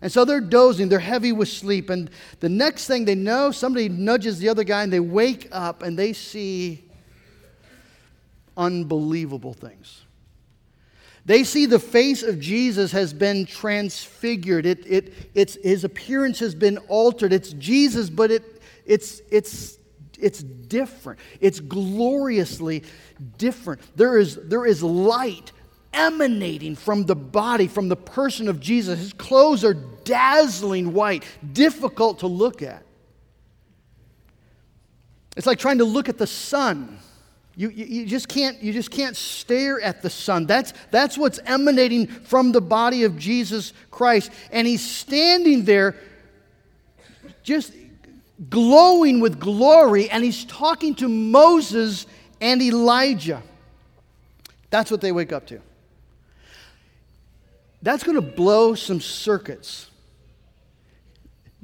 And 0.03 0.13
so 0.13 0.25
they're 0.25 0.41
dozing, 0.41 0.89
they're 0.89 0.99
heavy 0.99 1.33
with 1.33 1.49
sleep. 1.49 1.91
And 1.91 2.11
the 2.41 2.49
next 2.49 2.87
thing 2.87 3.05
they 3.05 3.15
know, 3.15 3.51
somebody 3.51 3.89
nudges 3.89 4.39
the 4.39 4.49
other 4.49 4.65
guy 4.65 4.83
and 4.83 4.93
they 4.93 5.01
wake 5.01 5.49
up 5.53 5.83
and 5.83 5.99
they 5.99 6.13
see 6.13 6.85
unbelievable 8.57 9.55
things. 9.55 10.03
They 11.25 11.43
see 11.43 11.67
the 11.67 11.81
face 11.81 12.23
of 12.23 12.39
Jesus 12.39 12.93
has 12.93 13.13
been 13.13 13.47
transfigured. 13.47 14.65
It, 14.65 14.87
it, 14.87 15.15
it's, 15.35 15.57
his 15.63 15.83
appearance 15.83 16.39
has 16.39 16.55
been 16.55 16.79
altered. 16.89 17.33
It's 17.33 17.53
Jesus, 17.55 18.09
but 18.09 18.31
it, 18.31 18.63
it's, 18.85 19.21
it's, 19.33 19.79
it's 20.21 20.43
different. 20.43 21.19
It's 21.41 21.59
gloriously 21.59 22.85
different. 23.39 23.81
There 23.97 24.19
is, 24.19 24.37
there 24.37 24.67
is 24.67 24.85
light 24.85 25.51
emanating 25.97 26.77
from 26.77 27.07
the 27.07 27.17
body, 27.17 27.67
from 27.67 27.89
the 27.89 27.97
person 27.97 28.49
of 28.49 28.61
Jesus. 28.61 28.99
His 28.99 29.13
clothes 29.13 29.65
are 29.65 29.75
dazzling 29.75 30.93
white, 30.93 31.25
difficult 31.53 32.21
to 32.21 32.27
look 32.27 32.63
at. 32.63 32.85
It's 35.37 35.47
like 35.47 35.59
trying 35.59 35.79
to 35.79 35.85
look 35.85 36.09
at 36.09 36.19
the 36.19 36.27
sun. 36.27 36.99
You, 37.57 37.71
you, 37.71 37.87
you, 37.87 38.07
just 38.07 38.29
can't, 38.29 38.63
you 38.63 38.73
just 38.73 38.91
can't 38.91 39.17
stare 39.17 39.81
at 39.81 40.03
the 40.03 40.11
sun. 40.11 40.47
That's, 40.47 40.75
that's 40.91 41.17
what's 41.17 41.41
emanating 41.47 42.07
from 42.07 42.53
the 42.53 42.61
body 42.61 43.05
of 43.05 43.19
Jesus 43.19 43.73
Christ. 43.91 44.31
And 44.53 44.67
he's 44.67 44.87
standing 44.87 45.65
there 45.65 45.97
just 47.43 47.73
glowing 48.51 49.21
with 49.21 49.41
glory, 49.41 50.11
and 50.11 50.23
he's 50.23 50.45
talking 50.45 50.95
to 50.97 51.09
Moses 51.09 52.07
and 52.41 52.61
Elijah. 52.61 53.43
That's 54.69 54.91
what 54.91 55.01
they 55.01 55.13
wake 55.13 55.33
up 55.33 55.47
to 55.47 55.61
that's 57.87 58.03
going 58.03 58.17
to 58.17 58.21
blow 58.21 58.75
some 58.75 59.01
circuits. 59.01 59.89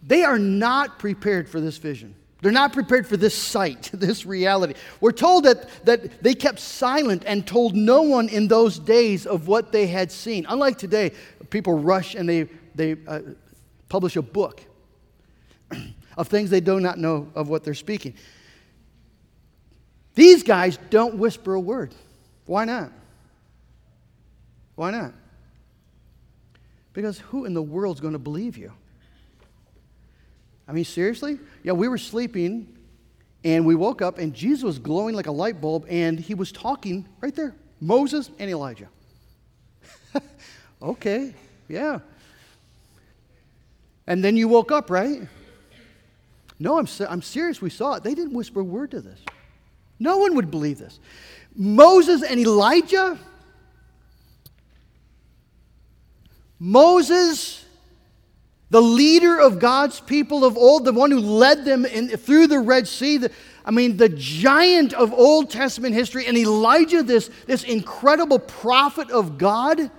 They 0.00 0.22
are 0.22 0.38
not 0.38 1.00
prepared 1.00 1.48
for 1.48 1.60
this 1.60 1.78
vision. 1.78 2.14
They're 2.40 2.52
not 2.52 2.72
prepared 2.72 3.08
for 3.08 3.16
this 3.16 3.34
sight, 3.34 3.90
this 3.92 4.24
reality. 4.24 4.74
We're 5.00 5.10
told 5.10 5.42
that, 5.46 5.68
that 5.84 6.22
they 6.22 6.34
kept 6.34 6.60
silent 6.60 7.24
and 7.26 7.44
told 7.44 7.74
no 7.74 8.02
one 8.02 8.28
in 8.28 8.46
those 8.46 8.78
days 8.78 9.26
of 9.26 9.48
what 9.48 9.72
they 9.72 9.88
had 9.88 10.12
seen. 10.12 10.46
Unlike 10.48 10.78
today, 10.78 11.10
people 11.50 11.76
rush 11.76 12.14
and 12.14 12.28
they, 12.28 12.48
they 12.76 12.94
uh, 13.08 13.22
publish 13.88 14.14
a 14.14 14.22
book 14.22 14.60
of 16.16 16.28
things 16.28 16.50
they 16.50 16.60
do 16.60 16.78
not 16.78 16.98
know 16.98 17.32
of 17.34 17.48
what 17.48 17.64
they're 17.64 17.74
speaking. 17.74 18.14
These 20.14 20.44
guys 20.44 20.78
don't 20.88 21.16
whisper 21.16 21.54
a 21.54 21.60
word. 21.60 21.96
Why 22.46 22.64
not? 22.64 22.92
Why 24.76 24.92
not? 24.92 25.14
Because 26.92 27.18
who 27.18 27.44
in 27.44 27.54
the 27.54 27.62
world 27.62 27.96
is 27.96 28.00
going 28.00 28.12
to 28.12 28.18
believe 28.18 28.56
you? 28.56 28.72
I 30.68 30.72
mean, 30.72 30.84
seriously? 30.84 31.38
Yeah, 31.62 31.72
we 31.72 31.88
were 31.88 31.98
sleeping 31.98 32.76
and 33.44 33.66
we 33.66 33.74
woke 33.74 34.02
up 34.02 34.18
and 34.18 34.32
Jesus 34.34 34.62
was 34.62 34.78
glowing 34.78 35.14
like 35.14 35.26
a 35.26 35.32
light 35.32 35.60
bulb 35.60 35.86
and 35.88 36.18
he 36.18 36.34
was 36.34 36.52
talking 36.52 37.06
right 37.20 37.34
there 37.34 37.54
Moses 37.80 38.30
and 38.38 38.48
Elijah. 38.48 38.88
okay, 40.82 41.34
yeah. 41.68 41.98
And 44.06 44.22
then 44.22 44.36
you 44.36 44.46
woke 44.48 44.70
up, 44.70 44.90
right? 44.90 45.22
No, 46.58 46.78
I'm, 46.78 46.86
I'm 47.08 47.22
serious. 47.22 47.60
We 47.60 47.70
saw 47.70 47.94
it. 47.94 48.04
They 48.04 48.14
didn't 48.14 48.34
whisper 48.34 48.60
a 48.60 48.64
word 48.64 48.92
to 48.92 49.00
this. 49.00 49.18
No 49.98 50.18
one 50.18 50.36
would 50.36 50.50
believe 50.50 50.78
this. 50.78 51.00
Moses 51.56 52.22
and 52.22 52.38
Elijah? 52.38 53.18
Moses, 56.64 57.64
the 58.70 58.80
leader 58.80 59.40
of 59.40 59.58
God's 59.58 59.98
people 59.98 60.44
of 60.44 60.56
old, 60.56 60.84
the 60.84 60.92
one 60.92 61.10
who 61.10 61.18
led 61.18 61.64
them 61.64 61.84
in, 61.84 62.08
through 62.10 62.46
the 62.46 62.60
Red 62.60 62.86
Sea, 62.86 63.16
the, 63.16 63.32
I 63.64 63.72
mean, 63.72 63.96
the 63.96 64.08
giant 64.08 64.94
of 64.94 65.12
Old 65.12 65.50
Testament 65.50 65.92
history, 65.92 66.24
and 66.28 66.38
Elijah, 66.38 67.02
this, 67.02 67.32
this 67.48 67.64
incredible 67.64 68.38
prophet 68.38 69.10
of 69.10 69.38
God. 69.38 69.90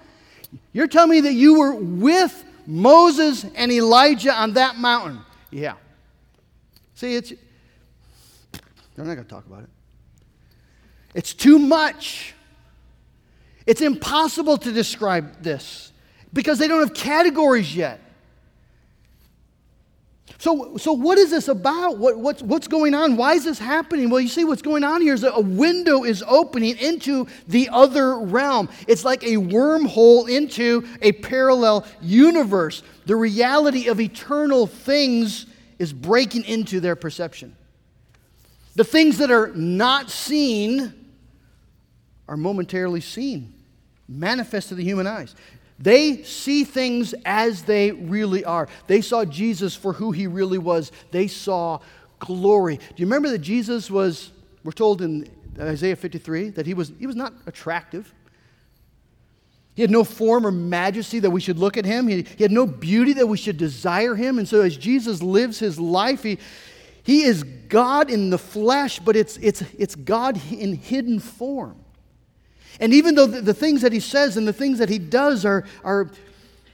You're 0.71 0.87
telling 0.87 1.09
me 1.09 1.19
that 1.19 1.33
you 1.33 1.59
were 1.59 1.75
with 1.75 2.45
Moses 2.65 3.45
and 3.55 3.69
Elijah 3.69 4.31
on 4.31 4.53
that 4.53 4.77
mountain? 4.77 5.19
Yeah. 5.51 5.73
See, 6.95 7.15
it's, 7.15 7.31
they're 8.95 9.03
not 9.03 9.15
going 9.15 9.25
to 9.25 9.29
talk 9.29 9.45
about 9.45 9.63
it. 9.63 9.69
It's 11.13 11.33
too 11.33 11.59
much. 11.59 12.33
It's 13.65 13.81
impossible 13.81 14.57
to 14.59 14.71
describe 14.71 15.41
this 15.41 15.89
because 16.33 16.57
they 16.57 16.67
don't 16.67 16.79
have 16.79 16.93
categories 16.93 17.75
yet. 17.75 18.01
So, 20.39 20.75
so 20.75 20.91
what 20.91 21.17
is 21.17 21.29
this 21.29 21.47
about? 21.47 21.99
What, 21.99 22.17
what's, 22.17 22.41
what's 22.41 22.67
going 22.67 22.93
on? 22.93 23.15
Why 23.15 23.35
is 23.35 23.45
this 23.45 23.59
happening? 23.59 24.09
Well, 24.09 24.19
you 24.19 24.27
see, 24.27 24.43
what's 24.43 24.61
going 24.61 24.83
on 24.83 25.01
here 25.01 25.13
is 25.13 25.23
a 25.23 25.39
window 25.39 26.03
is 26.03 26.21
opening 26.27 26.77
into 26.79 27.27
the 27.47 27.69
other 27.71 28.19
realm. 28.19 28.67
It's 28.85 29.05
like 29.05 29.23
a 29.23 29.37
wormhole 29.37 30.29
into 30.29 30.85
a 31.01 31.13
parallel 31.13 31.85
universe. 32.01 32.83
The 33.05 33.15
reality 33.15 33.87
of 33.87 34.01
eternal 34.01 34.67
things 34.67 35.45
is 35.79 35.93
breaking 35.93 36.43
into 36.43 36.81
their 36.81 36.97
perception. 36.97 37.55
The 38.75 38.83
things 38.83 39.19
that 39.19 39.31
are 39.31 39.47
not 39.55 40.09
seen 40.09 40.93
are 42.27 42.35
momentarily 42.35 43.01
seen, 43.01 43.53
manifest 44.09 44.69
to 44.69 44.75
the 44.75 44.83
human 44.83 45.07
eyes. 45.07 45.35
They 45.79 46.23
see 46.23 46.63
things 46.63 47.13
as 47.25 47.63
they 47.63 47.91
really 47.91 48.45
are. 48.45 48.67
They 48.87 49.01
saw 49.01 49.25
Jesus 49.25 49.75
for 49.75 49.93
who 49.93 50.11
he 50.11 50.27
really 50.27 50.57
was. 50.57 50.91
They 51.11 51.27
saw 51.27 51.79
glory. 52.19 52.77
Do 52.77 52.83
you 52.97 53.05
remember 53.05 53.29
that 53.29 53.39
Jesus 53.39 53.89
was, 53.89 54.31
we're 54.63 54.71
told 54.71 55.01
in 55.01 55.27
Isaiah 55.59 55.95
53, 55.95 56.51
that 56.51 56.65
he 56.65 56.73
was, 56.73 56.91
he 56.99 57.07
was 57.07 57.15
not 57.15 57.33
attractive? 57.47 58.13
He 59.75 59.81
had 59.81 59.89
no 59.89 60.03
form 60.03 60.45
or 60.45 60.51
majesty 60.51 61.19
that 61.19 61.31
we 61.31 61.41
should 61.41 61.57
look 61.57 61.77
at 61.77 61.85
him. 61.85 62.07
He, 62.07 62.21
he 62.21 62.43
had 62.43 62.51
no 62.51 62.67
beauty 62.67 63.13
that 63.13 63.27
we 63.27 63.37
should 63.37 63.57
desire 63.57 64.15
him. 64.15 64.37
And 64.37 64.47
so, 64.47 64.61
as 64.61 64.77
Jesus 64.77 65.23
lives 65.23 65.57
his 65.57 65.79
life, 65.79 66.21
he, 66.21 66.37
he 67.01 67.23
is 67.23 67.43
God 67.43 68.11
in 68.11 68.29
the 68.29 68.37
flesh, 68.37 68.99
but 68.99 69.15
it's, 69.15 69.37
it's, 69.37 69.63
it's 69.77 69.95
God 69.95 70.39
in 70.51 70.75
hidden 70.75 71.19
form. 71.19 71.82
And 72.79 72.93
even 72.93 73.15
though 73.15 73.27
the, 73.27 73.41
the 73.41 73.53
things 73.53 73.81
that 73.81 73.91
he 73.91 73.99
says 73.99 74.37
and 74.37 74.47
the 74.47 74.53
things 74.53 74.79
that 74.79 74.89
he 74.89 74.99
does 74.99 75.45
are, 75.45 75.65
are 75.83 76.09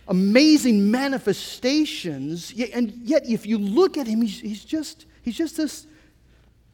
amazing 0.07 0.89
manifestations, 0.89 2.53
and 2.73 2.93
yet 3.03 3.27
if 3.27 3.45
you 3.45 3.57
look 3.57 3.97
at 3.97 4.07
him, 4.07 4.21
he's, 4.21 4.39
he's, 4.39 4.65
just, 4.65 5.05
he's 5.21 5.37
just 5.37 5.57
this 5.57 5.85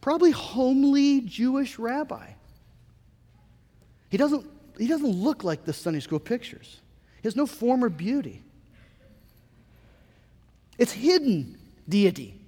probably 0.00 0.30
homely 0.30 1.20
Jewish 1.22 1.78
rabbi. 1.78 2.28
He 4.08 4.16
doesn't, 4.16 4.46
he 4.78 4.86
doesn't 4.86 5.10
look 5.10 5.42
like 5.42 5.64
the 5.64 5.72
Sunday 5.72 6.00
school 6.00 6.20
pictures. 6.20 6.80
He 7.22 7.26
has 7.26 7.36
no 7.36 7.46
form 7.46 7.82
or 7.82 7.88
beauty. 7.88 8.42
It's 10.78 10.92
hidden 10.92 11.58
deity 11.88 12.38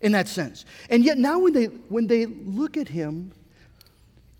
in 0.00 0.12
that 0.12 0.28
sense. 0.28 0.64
And 0.90 1.04
yet 1.04 1.18
now 1.18 1.38
when 1.38 1.52
they, 1.52 1.66
when 1.66 2.06
they 2.06 2.26
look 2.26 2.76
at 2.76 2.88
him, 2.88 3.32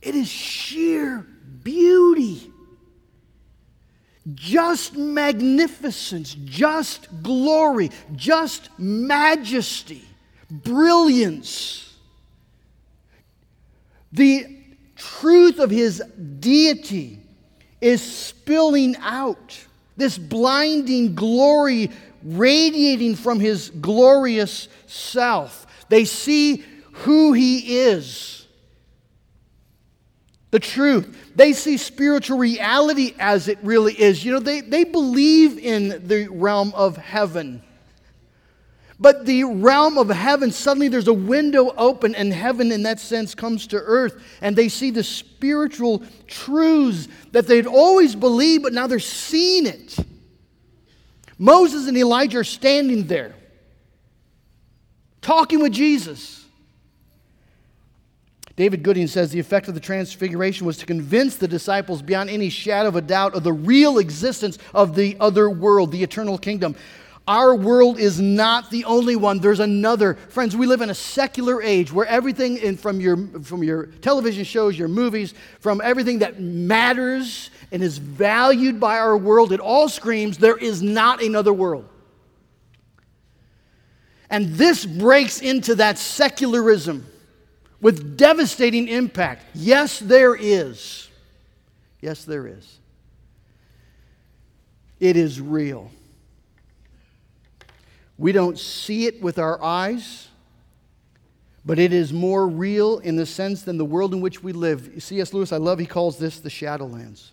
it 0.03 0.15
is 0.15 0.29
sheer 0.29 1.27
beauty, 1.67 2.49
just 4.35 4.95
magnificence, 4.95 6.37
just 6.45 7.09
glory, 7.25 7.91
just 8.15 8.71
majesty, 8.79 10.05
brilliance. 10.49 11.93
The 14.13 14.47
truth 14.95 15.59
of 15.59 15.71
his 15.71 16.01
deity 16.39 17.19
is 17.81 18.01
spilling 18.01 18.95
out. 19.01 19.59
This 19.97 20.19
blinding 20.19 21.17
glory 21.17 21.91
radiating 22.23 23.17
from 23.17 23.41
his 23.41 23.71
glorious 23.71 24.69
self. 24.87 25.67
They 25.89 26.05
see 26.05 26.65
who 26.93 27.33
he 27.33 27.81
is 27.81 28.46
the 30.57 30.61
truth. 30.61 31.35
They 31.37 31.53
see 31.53 31.77
spiritual 31.77 32.39
reality 32.39 33.15
as 33.19 33.47
it 33.47 33.59
really 33.63 33.93
is. 33.93 34.25
You 34.25 34.33
know, 34.33 34.41
they, 34.41 34.63
they 34.63 34.85
believe 34.85 35.59
in 35.59 36.09
the 36.09 36.29
realm 36.29 36.73
of 36.75 36.97
heaven. 36.97 37.63
But 38.99 39.27
the 39.27 39.45
realm 39.45 39.99
of 39.99 40.09
heaven, 40.09 40.51
suddenly 40.51 40.89
there's 40.89 41.09
a 41.09 41.13
window 41.13 41.75
open, 41.77 42.15
and 42.15 42.33
heaven, 42.33 42.73
in 42.73 42.85
that 42.85 43.01
sense, 43.01 43.35
comes 43.35 43.67
to 43.67 43.77
earth. 43.77 44.25
And 44.41 44.57
they 44.57 44.71
see 44.71 44.91
the 44.91 45.05
spiritual 45.05 46.03
truths 46.27 47.09
that 47.33 47.47
they'd 47.47 47.67
always 47.67 48.15
believed, 48.15 48.63
but 48.63 48.73
now 48.73 48.87
they're 48.87 48.99
seeing 48.99 49.67
it. 49.67 49.99
Moses 51.37 51.87
and 51.87 51.99
Elijah 51.99 52.39
are 52.39 52.45
standing 52.45 53.07
there, 53.07 53.35
talking 55.21 55.61
with 55.61 55.73
Jesus. 55.73 56.46
David 58.57 58.83
Gooding 58.83 59.07
says 59.07 59.31
the 59.31 59.39
effect 59.39 59.69
of 59.69 59.75
the 59.75 59.81
transfiguration 59.81 60.67
was 60.67 60.79
to 60.79 60.87
convince 60.87 61.37
the 61.37 61.47
disciples 61.47 62.01
beyond 62.01 62.31
any 62.31 62.49
shadow 62.49 62.89
of 62.89 62.97
a 62.97 63.03
doubt 63.03 63.35
of 63.35 63.45
the 63.45 63.53
real 63.53 63.99
existence 63.99 64.59
of 64.75 64.97
the 64.97 65.15
other 65.21 65.51
world, 65.51 65.93
the 65.93 66.03
eternal 66.03 66.39
kingdom. 66.39 66.75
Our 67.29 67.55
world 67.55 67.99
is 67.99 68.19
not 68.19 68.71
the 68.71 68.85
only 68.87 69.15
one. 69.15 69.41
There's 69.41 69.61
another. 69.61 70.15
Friends, 70.15 70.57
we 70.57 70.67
live 70.67 70.81
in 70.81 70.89
a 70.89 70.95
secular 70.95 71.61
age 71.61 71.93
where 71.93 72.07
everything 72.07 72.57
in, 72.57 72.77
from, 72.79 72.99
your, 72.99 73.17
from 73.43 73.63
your 73.63 73.87
television 73.87 74.45
shows, 74.45 74.79
your 74.79 74.89
movies, 74.89 75.35
from 75.61 75.83
everything 75.85 76.21
that 76.21 76.41
matters 76.41 77.51
and 77.73 77.83
is 77.83 77.99
valued 77.99 78.81
by 78.81 78.99
our 78.99 79.19
world, 79.19 79.53
it 79.53 79.61
all 79.61 79.89
screams 79.89 80.39
there 80.39 80.57
is 80.57 80.83
not 80.83 81.23
another 81.23 81.53
world. 81.53 81.87
And 84.31 84.55
this 84.55 84.87
breaks 84.87 85.43
into 85.43 85.75
that 85.75 85.99
secularism 85.99 87.07
with 87.81 88.17
devastating 88.17 88.89
impact. 88.89 89.45
Yes, 89.55 89.99
there 89.99 90.35
is. 90.35 91.09
Yes, 92.01 92.25
there 92.25 92.47
is. 92.47 92.79
It 94.99 95.17
is 95.17 95.41
real. 95.41 95.91
We 98.19 98.33
don't 98.33 98.59
see 98.59 99.07
it 99.07 99.21
with 99.21 99.39
our 99.39 99.63
eyes, 99.63 100.29
but 101.67 101.79
it 101.79 101.93
is 101.93 102.13
more 102.13 102.49
real 102.49 102.99
in 103.01 103.17
the 103.17 103.27
sense 103.27 103.63
than 103.63 103.77
the 103.77 103.85
world 103.85 104.15
in 104.15 104.21
which 104.21 104.43
we 104.43 104.53
live. 104.53 104.91
C.S. 104.99 105.35
Lewis, 105.35 105.53
I 105.53 105.59
love, 105.59 105.79
he 105.79 105.87
calls 105.87 106.17
this 106.17 106.41
the 106.41 106.49
Shadowlands. 106.49 107.31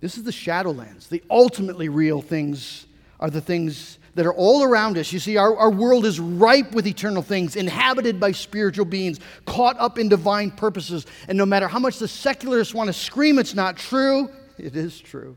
This 0.00 0.16
is 0.16 0.24
the 0.24 0.32
Shadowlands. 0.32 1.08
The 1.08 1.22
ultimately 1.30 1.88
real 1.88 2.20
things 2.20 2.86
are 3.20 3.30
the 3.30 3.40
things 3.40 3.98
that 4.14 4.26
are 4.26 4.34
all 4.34 4.62
around 4.62 4.96
us. 4.98 5.12
You 5.12 5.18
see, 5.18 5.36
our, 5.36 5.56
our 5.56 5.70
world 5.70 6.06
is 6.06 6.20
ripe 6.20 6.72
with 6.72 6.86
eternal 6.86 7.22
things, 7.22 7.56
inhabited 7.56 8.20
by 8.20 8.32
spiritual 8.32 8.84
beings, 8.84 9.20
caught 9.46 9.78
up 9.78 9.98
in 9.98 10.08
divine 10.08 10.50
purposes. 10.50 11.06
And 11.28 11.36
no 11.36 11.46
matter 11.46 11.68
how 11.68 11.78
much 11.78 11.98
the 11.98 12.08
secularists 12.08 12.74
want 12.74 12.88
to 12.88 12.92
scream 12.92 13.38
it's 13.38 13.54
not 13.54 13.76
true, 13.76 14.30
it 14.58 14.76
is 14.76 15.00
true. 15.00 15.36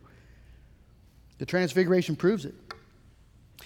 The 1.39 1.45
Transfiguration 1.45 2.15
proves 2.15 2.45
it. 2.45 2.55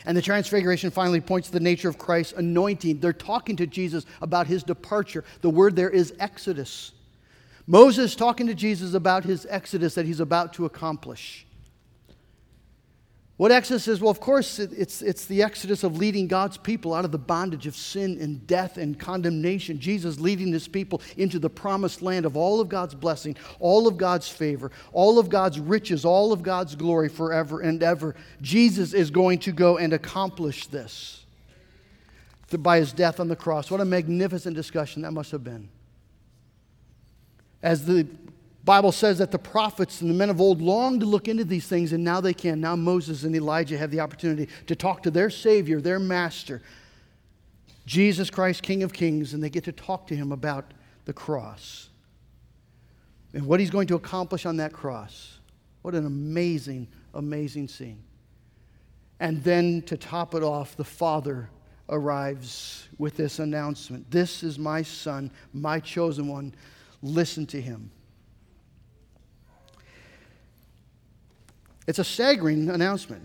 And 0.05 0.17
the 0.17 0.21
Transfiguration 0.21 0.89
finally 0.91 1.21
points 1.21 1.49
to 1.49 1.53
the 1.53 1.59
nature 1.59 1.89
of 1.89 1.97
Christ's 1.97 2.33
anointing. 2.33 2.99
They're 2.99 3.13
talking 3.13 3.55
to 3.57 3.67
Jesus 3.67 4.05
about 4.21 4.47
his 4.47 4.63
departure. 4.63 5.23
The 5.41 5.49
word 5.49 5.75
there 5.75 5.89
is 5.89 6.13
Exodus. 6.19 6.91
Moses 7.67 8.15
talking 8.15 8.47
to 8.47 8.55
Jesus 8.55 8.93
about 8.93 9.23
his 9.23 9.45
Exodus 9.49 9.93
that 9.95 10.05
he's 10.05 10.19
about 10.19 10.53
to 10.53 10.65
accomplish. 10.65 11.45
What 13.41 13.51
Exodus 13.51 13.87
is? 13.87 13.99
Well, 13.99 14.11
of 14.11 14.19
course, 14.19 14.59
it's, 14.59 15.01
it's 15.01 15.25
the 15.25 15.41
Exodus 15.41 15.83
of 15.83 15.97
leading 15.97 16.27
God's 16.27 16.57
people 16.57 16.93
out 16.93 17.05
of 17.05 17.11
the 17.11 17.17
bondage 17.17 17.65
of 17.65 17.75
sin 17.75 18.19
and 18.21 18.45
death 18.45 18.77
and 18.77 18.99
condemnation. 18.99 19.79
Jesus 19.79 20.19
leading 20.19 20.53
his 20.53 20.67
people 20.67 21.01
into 21.17 21.39
the 21.39 21.49
promised 21.49 22.03
land 22.03 22.27
of 22.27 22.37
all 22.37 22.61
of 22.61 22.69
God's 22.69 22.93
blessing, 22.93 23.35
all 23.59 23.87
of 23.87 23.97
God's 23.97 24.29
favor, 24.29 24.71
all 24.93 25.17
of 25.17 25.29
God's 25.29 25.59
riches, 25.59 26.05
all 26.05 26.31
of 26.31 26.43
God's 26.43 26.75
glory 26.75 27.09
forever 27.09 27.61
and 27.61 27.81
ever. 27.81 28.13
Jesus 28.43 28.93
is 28.93 29.09
going 29.09 29.39
to 29.39 29.51
go 29.51 29.79
and 29.79 29.91
accomplish 29.91 30.67
this 30.67 31.25
by 32.59 32.77
his 32.77 32.93
death 32.93 33.19
on 33.19 33.27
the 33.27 33.35
cross. 33.35 33.71
What 33.71 33.81
a 33.81 33.85
magnificent 33.85 34.55
discussion 34.55 35.01
that 35.01 35.13
must 35.13 35.31
have 35.31 35.43
been. 35.43 35.67
As 37.63 37.87
the 37.87 38.07
Bible 38.63 38.91
says 38.91 39.17
that 39.17 39.31
the 39.31 39.39
prophets 39.39 40.01
and 40.01 40.09
the 40.09 40.13
men 40.13 40.29
of 40.29 40.39
old 40.39 40.61
longed 40.61 40.99
to 40.99 41.05
look 41.05 41.27
into 41.27 41.43
these 41.43 41.67
things, 41.67 41.93
and 41.93 42.03
now 42.03 42.21
they 42.21 42.33
can. 42.33 42.61
Now 42.61 42.75
Moses 42.75 43.23
and 43.23 43.35
Elijah 43.35 43.77
have 43.77 43.89
the 43.89 43.99
opportunity 43.99 44.49
to 44.67 44.75
talk 44.75 45.01
to 45.03 45.11
their 45.11 45.29
Savior, 45.31 45.81
their 45.81 45.99
Master, 45.99 46.61
Jesus 47.87 48.29
Christ, 48.29 48.61
King 48.61 48.83
of 48.83 48.93
Kings, 48.93 49.33
and 49.33 49.43
they 49.43 49.49
get 49.49 49.63
to 49.63 49.71
talk 49.71 50.05
to 50.07 50.15
him 50.15 50.31
about 50.31 50.73
the 51.05 51.13
cross 51.13 51.89
and 53.33 53.45
what 53.45 53.59
he's 53.59 53.71
going 53.71 53.87
to 53.87 53.95
accomplish 53.95 54.45
on 54.45 54.57
that 54.57 54.73
cross. 54.73 55.39
What 55.81 55.95
an 55.95 56.05
amazing, 56.05 56.87
amazing 57.13 57.67
scene. 57.67 58.03
And 59.19 59.43
then 59.43 59.81
to 59.83 59.97
top 59.97 60.35
it 60.35 60.43
off, 60.43 60.75
the 60.75 60.83
Father 60.83 61.49
arrives 61.89 62.87
with 62.97 63.17
this 63.17 63.39
announcement 63.39 64.09
This 64.11 64.43
is 64.43 64.59
my 64.59 64.81
Son, 64.83 65.31
my 65.53 65.79
chosen 65.79 66.27
one. 66.27 66.53
Listen 67.01 67.47
to 67.47 67.59
him. 67.59 67.89
It's 71.87 71.99
a 71.99 72.03
staggering 72.03 72.69
announcement. 72.69 73.23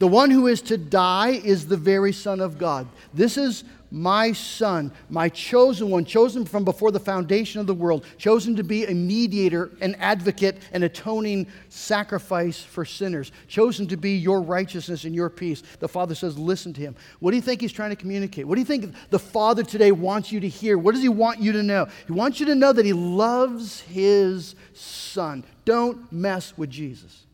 The 0.00 0.08
one 0.08 0.30
who 0.30 0.46
is 0.46 0.62
to 0.62 0.78
die 0.78 1.40
is 1.44 1.66
the 1.66 1.76
very 1.76 2.12
Son 2.12 2.40
of 2.40 2.56
God. 2.56 2.88
This 3.12 3.36
is 3.36 3.64
my 3.90 4.32
Son, 4.32 4.92
my 5.10 5.28
chosen 5.28 5.90
one, 5.90 6.06
chosen 6.06 6.46
from 6.46 6.64
before 6.64 6.90
the 6.90 6.98
foundation 7.00 7.60
of 7.60 7.66
the 7.66 7.74
world, 7.74 8.06
chosen 8.16 8.56
to 8.56 8.64
be 8.64 8.86
a 8.86 8.94
mediator, 8.94 9.70
an 9.82 9.96
advocate, 9.96 10.56
an 10.72 10.84
atoning 10.84 11.46
sacrifice 11.68 12.62
for 12.62 12.84
sinners, 12.86 13.30
chosen 13.46 13.86
to 13.88 13.98
be 13.98 14.16
your 14.16 14.40
righteousness 14.40 15.04
and 15.04 15.14
your 15.14 15.28
peace. 15.28 15.62
The 15.80 15.88
Father 15.88 16.14
says, 16.14 16.38
Listen 16.38 16.72
to 16.72 16.80
him. 16.80 16.96
What 17.18 17.32
do 17.32 17.36
you 17.36 17.42
think 17.42 17.60
he's 17.60 17.72
trying 17.72 17.90
to 17.90 17.96
communicate? 17.96 18.46
What 18.46 18.54
do 18.54 18.60
you 18.62 18.66
think 18.66 18.94
the 19.10 19.18
Father 19.18 19.62
today 19.62 19.92
wants 19.92 20.32
you 20.32 20.40
to 20.40 20.48
hear? 20.48 20.78
What 20.78 20.94
does 20.94 21.02
he 21.02 21.10
want 21.10 21.40
you 21.40 21.52
to 21.52 21.62
know? 21.62 21.88
He 22.06 22.12
wants 22.12 22.40
you 22.40 22.46
to 22.46 22.54
know 22.54 22.72
that 22.72 22.86
he 22.86 22.94
loves 22.94 23.80
his 23.82 24.54
Son. 24.72 25.44
Don't 25.66 26.10
mess 26.10 26.56
with 26.56 26.70
Jesus. 26.70 27.26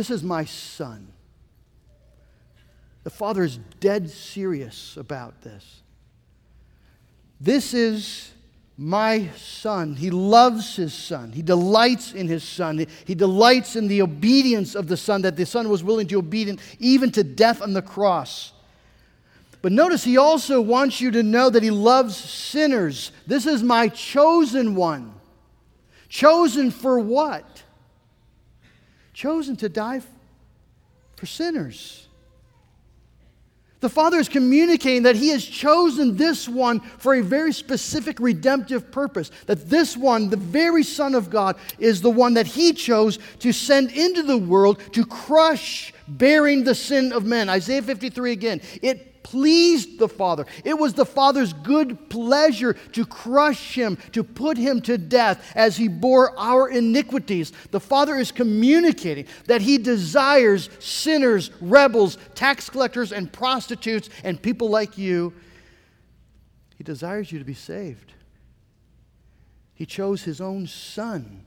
This 0.00 0.08
is 0.08 0.22
my 0.22 0.46
Son. 0.46 1.08
The 3.04 3.10
Father 3.10 3.42
is 3.42 3.58
dead 3.80 4.08
serious 4.08 4.96
about 4.96 5.42
this. 5.42 5.82
This 7.38 7.74
is 7.74 8.30
my 8.78 9.28
son. 9.36 9.96
He 9.96 10.08
loves 10.08 10.76
his 10.76 10.94
son. 10.94 11.32
He 11.32 11.42
delights 11.42 12.14
in 12.14 12.28
his 12.28 12.42
son. 12.42 12.86
He 13.04 13.14
delights 13.14 13.76
in 13.76 13.88
the 13.88 14.00
obedience 14.00 14.74
of 14.74 14.88
the 14.88 14.96
son, 14.96 15.20
that 15.20 15.36
the 15.36 15.44
son 15.44 15.68
was 15.68 15.84
willing 15.84 16.06
to 16.06 16.18
obedient 16.18 16.60
even 16.78 17.10
to 17.10 17.22
death 17.22 17.60
on 17.60 17.74
the 17.74 17.82
cross. 17.82 18.54
But 19.60 19.72
notice 19.72 20.02
he 20.02 20.16
also 20.16 20.62
wants 20.62 21.02
you 21.02 21.10
to 21.10 21.22
know 21.22 21.50
that 21.50 21.62
he 21.62 21.70
loves 21.70 22.16
sinners. 22.16 23.12
This 23.26 23.44
is 23.44 23.62
my 23.62 23.88
chosen 23.88 24.74
one. 24.74 25.12
Chosen 26.08 26.70
for 26.70 26.98
what? 26.98 27.64
Chosen 29.12 29.56
to 29.56 29.68
die 29.68 30.00
for 31.16 31.26
sinners. 31.26 32.06
The 33.80 33.88
Father 33.88 34.18
is 34.18 34.28
communicating 34.28 35.04
that 35.04 35.16
He 35.16 35.28
has 35.30 35.44
chosen 35.44 36.16
this 36.16 36.46
one 36.46 36.80
for 36.80 37.14
a 37.14 37.22
very 37.22 37.52
specific 37.52 38.20
redemptive 38.20 38.92
purpose. 38.92 39.30
That 39.46 39.70
this 39.70 39.96
one, 39.96 40.28
the 40.28 40.36
very 40.36 40.82
Son 40.82 41.14
of 41.14 41.30
God, 41.30 41.56
is 41.78 42.02
the 42.02 42.10
one 42.10 42.34
that 42.34 42.46
He 42.46 42.72
chose 42.74 43.18
to 43.38 43.52
send 43.52 43.90
into 43.92 44.22
the 44.22 44.36
world 44.36 44.80
to 44.92 45.06
crush 45.06 45.94
bearing 46.06 46.64
the 46.64 46.74
sin 46.74 47.12
of 47.12 47.24
men. 47.24 47.48
Isaiah 47.48 47.80
53 47.80 48.32
again. 48.32 48.60
It 48.82 49.09
pleased 49.22 49.98
the 49.98 50.08
Father. 50.08 50.46
It 50.64 50.78
was 50.78 50.94
the 50.94 51.06
Father's 51.06 51.52
good 51.52 52.08
pleasure 52.10 52.74
to 52.92 53.04
crush 53.04 53.74
him, 53.74 53.98
to 54.12 54.24
put 54.24 54.56
him 54.56 54.80
to 54.82 54.98
death 54.98 55.52
as 55.54 55.76
he 55.76 55.88
bore 55.88 56.38
our 56.38 56.68
iniquities. 56.68 57.52
The 57.70 57.80
Father 57.80 58.16
is 58.16 58.32
communicating 58.32 59.26
that 59.46 59.62
he 59.62 59.78
desires 59.78 60.70
sinners, 60.78 61.50
rebels, 61.60 62.18
tax 62.34 62.68
collectors, 62.70 63.12
and 63.12 63.32
prostitutes, 63.32 64.08
and 64.24 64.40
people 64.40 64.68
like 64.70 64.98
you. 64.98 65.32
He 66.76 66.84
desires 66.84 67.30
you 67.30 67.38
to 67.38 67.44
be 67.44 67.54
saved. 67.54 68.14
He 69.74 69.86
chose 69.86 70.22
his 70.22 70.40
own 70.40 70.66
Son 70.66 71.44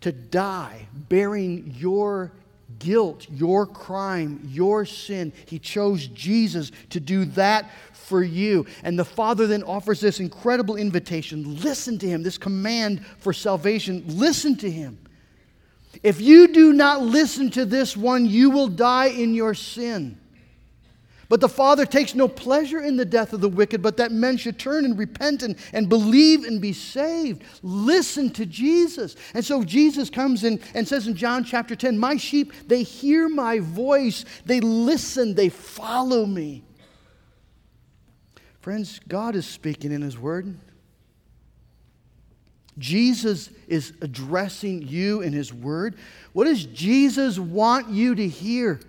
to 0.00 0.12
die, 0.12 0.86
bearing 0.94 1.74
your 1.78 2.32
guilt, 2.78 3.26
your 3.30 3.66
crime, 3.66 4.40
your 4.44 4.84
sin. 4.84 5.32
He 5.46 5.58
chose 5.58 6.06
Jesus 6.08 6.70
to 6.90 7.00
do 7.00 7.24
that 7.26 7.70
for 7.92 8.22
you. 8.22 8.66
And 8.82 8.98
the 8.98 9.04
Father 9.04 9.46
then 9.46 9.62
offers 9.62 10.00
this 10.00 10.20
incredible 10.20 10.76
invitation 10.76 11.60
listen 11.60 11.98
to 11.98 12.08
Him, 12.08 12.22
this 12.22 12.38
command 12.38 13.04
for 13.18 13.32
salvation. 13.32 14.04
Listen 14.06 14.56
to 14.56 14.70
Him. 14.70 14.98
If 16.02 16.20
you 16.20 16.48
do 16.48 16.72
not 16.72 17.02
listen 17.02 17.50
to 17.50 17.64
this 17.64 17.96
one, 17.96 18.26
you 18.26 18.50
will 18.50 18.68
die 18.68 19.06
in 19.06 19.34
your 19.34 19.54
sin. 19.54 20.18
But 21.28 21.40
the 21.40 21.48
Father 21.48 21.86
takes 21.86 22.14
no 22.14 22.28
pleasure 22.28 22.80
in 22.80 22.96
the 22.96 23.04
death 23.04 23.32
of 23.32 23.40
the 23.40 23.48
wicked, 23.48 23.82
but 23.82 23.96
that 23.96 24.12
men 24.12 24.36
should 24.36 24.58
turn 24.58 24.84
and 24.84 24.98
repent 24.98 25.42
and, 25.42 25.56
and 25.72 25.88
believe 25.88 26.44
and 26.44 26.60
be 26.60 26.72
saved. 26.72 27.42
Listen 27.62 28.30
to 28.30 28.46
Jesus. 28.46 29.16
And 29.34 29.44
so 29.44 29.64
Jesus 29.64 30.10
comes 30.10 30.44
in 30.44 30.60
and 30.74 30.86
says 30.86 31.06
in 31.06 31.14
John 31.14 31.44
chapter 31.44 31.74
10, 31.74 31.98
My 31.98 32.16
sheep, 32.16 32.52
they 32.66 32.82
hear 32.82 33.28
my 33.28 33.60
voice, 33.60 34.24
they 34.44 34.60
listen, 34.60 35.34
they 35.34 35.48
follow 35.48 36.26
me. 36.26 36.62
Friends, 38.60 39.00
God 39.06 39.36
is 39.36 39.46
speaking 39.46 39.92
in 39.92 40.02
His 40.02 40.18
Word. 40.18 40.56
Jesus 42.78 43.50
is 43.68 43.92
addressing 44.00 44.82
you 44.88 45.20
in 45.20 45.32
His 45.32 45.52
Word. 45.52 45.96
What 46.32 46.44
does 46.44 46.66
Jesus 46.66 47.38
want 47.38 47.90
you 47.90 48.14
to 48.14 48.26
hear? 48.26 48.80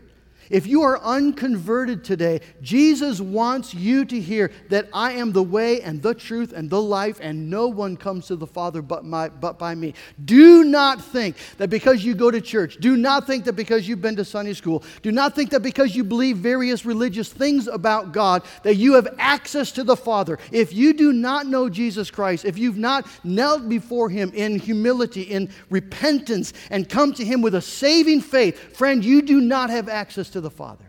If 0.50 0.68
you 0.68 0.84
are 0.84 1.02
unconverted 1.02 2.04
today, 2.04 2.42
Jesus 2.62 3.20
wants 3.20 3.74
you 3.74 4.06
to 4.06 4.20
hear 4.20 4.52
that 4.70 4.88
I 4.94 5.14
am 5.14 5.32
the 5.32 5.44
way 5.44 5.82
and 5.82 6.02
the 6.02 6.14
truth 6.14 6.54
and 6.54 6.70
the 6.70 6.82
life, 6.82 7.20
and 7.22 7.50
no 7.50 7.68
one 7.68 7.98
comes 7.98 8.28
to 8.28 8.36
the 8.36 8.48
Father 8.48 8.82
but, 8.82 9.06
my, 9.06 9.30
but 9.30 9.58
by 9.58 9.74
me. 9.76 9.94
Do 10.24 10.64
not 10.64 11.04
think 11.04 11.36
that 11.58 11.70
because 11.70 12.04
you 12.04 12.14
go 12.16 12.30
to 12.30 12.42
church, 12.42 12.78
do 12.78 12.96
not 12.96 13.26
think 13.26 13.46
that 13.46 13.54
because 13.54 13.88
you've 13.88 14.02
been 14.02 14.16
to 14.18 14.26
Sunday 14.26 14.54
school, 14.54 14.84
do 15.02 15.12
not 15.12 15.36
think 15.36 15.50
that 15.52 15.62
because 15.62 15.96
you 15.96 16.04
believe 16.04 16.38
various 16.38 16.86
religious 16.86 17.32
things 17.32 17.68
about 17.68 18.12
God, 18.12 18.44
that 18.64 18.76
you 18.76 18.94
have 18.94 19.08
access 19.18 19.72
to 19.74 19.84
the 19.84 19.96
Father. 19.96 20.38
If 20.52 20.74
you 20.74 20.94
do 20.94 21.12
not 21.12 21.48
know 21.48 21.70
Jesus 21.70 22.12
Christ, 22.12 22.46
if 22.46 22.58
you've 22.58 22.78
not 22.78 23.08
knelt 23.24 23.68
before 23.68 24.10
Him 24.10 24.32
in 24.34 24.60
humility, 24.60 25.24
in 25.24 25.50
repentance, 25.70 26.54
and 26.70 26.88
come 26.88 27.14
to 27.14 27.26
Him 27.26 27.42
with 27.42 27.56
a 27.56 27.62
saving 27.62 28.22
faith, 28.22 28.78
friend, 28.78 29.04
you 29.04 29.22
do 29.22 29.42
not 29.42 29.70
have 29.70 29.90
access 29.90 30.30
to 30.36 30.42
the 30.42 30.50
Father. 30.50 30.84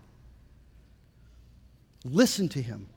Listen 2.04 2.48
to 2.48 2.60
him. 2.60 2.88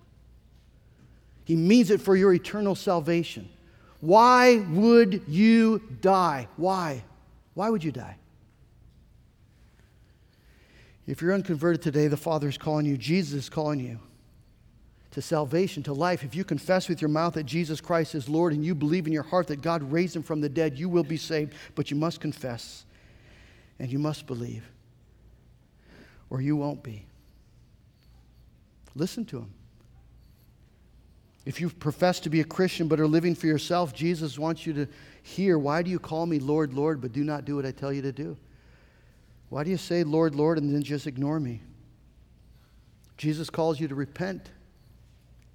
He 1.46 1.56
means 1.56 1.92
it 1.92 2.02
for 2.02 2.16
your 2.16 2.34
eternal 2.34 2.74
salvation. 2.74 3.48
Why 4.02 4.58
would 4.72 5.22
you 5.28 5.84
die? 6.02 6.48
Why? 6.58 7.04
Why 7.54 7.70
would 7.70 7.84
you 7.84 7.92
die? 7.92 8.16
If 11.06 11.22
you're 11.22 11.36
unconverted 11.36 11.84
today, 11.84 12.08
the 12.08 12.18
Father 12.18 12.50
is 12.50 12.58
calling 12.58 12.88
you, 12.88 12.98
Jesus 12.98 13.44
is 13.44 13.50
calling 13.50 13.80
you 13.80 14.00
to 15.12 15.22
salvation, 15.22 15.84
to 15.84 15.94
life. 15.94 16.24
If 16.24 16.34
you 16.34 16.44
confess 16.44 16.90
with 16.90 17.00
your 17.00 17.10
mouth 17.10 17.36
that 17.36 17.46
Jesus 17.46 17.80
Christ 17.80 18.16
is 18.16 18.28
Lord 18.28 18.54
and 18.54 18.66
you 18.66 18.74
believe 18.74 19.06
in 19.06 19.14
your 19.14 19.22
heart 19.22 19.46
that 19.50 19.62
God 19.62 19.84
raised 19.92 20.16
him 20.16 20.24
from 20.24 20.42
the 20.42 20.50
dead, 20.50 20.80
you 20.80 20.90
will 20.90 21.04
be 21.04 21.18
saved. 21.18 21.54
But 21.76 21.92
you 21.92 21.98
must 21.98 22.20
confess 22.20 22.86
and 23.78 23.92
you 23.92 24.00
must 24.00 24.26
believe 24.26 24.64
or 26.30 26.42
you 26.42 26.56
won't 26.56 26.84
be. 26.84 27.06
Listen 28.96 29.26
to 29.26 29.40
him. 29.40 29.54
If 31.46 31.62
you 31.62 31.70
profess 31.70 32.20
to 32.22 32.30
be 32.30 32.42
a 32.42 32.46
Christian 32.46 32.88
but 32.88 33.00
are 33.00 33.08
living 33.08 33.34
for 33.34 33.48
yourself, 33.48 33.94
Jesus 33.94 34.38
wants 34.38 34.66
you 34.66 34.74
to 34.74 34.88
hear, 35.24 35.58
Why 35.58 35.82
do 35.82 35.90
you 35.90 36.00
call 36.00 36.26
me 36.26 36.38
Lord, 36.40 36.74
Lord, 36.74 37.02
but 37.02 37.12
do 37.12 37.24
not 37.24 37.46
do 37.46 37.56
what 37.56 37.66
I 37.66 37.72
tell 37.72 37.92
you 37.92 38.02
to 38.04 38.12
do? 38.12 38.38
Why 39.50 39.64
do 39.64 39.72
you 39.72 39.78
say, 39.78 40.04
Lord, 40.04 40.36
Lord, 40.36 40.58
and 40.58 40.74
then 40.74 40.84
just 40.84 41.08
ignore 41.08 41.40
me? 41.40 41.62
Jesus 43.18 43.50
calls 43.50 43.80
you 43.80 43.88
to 43.88 43.96
repent, 43.96 44.52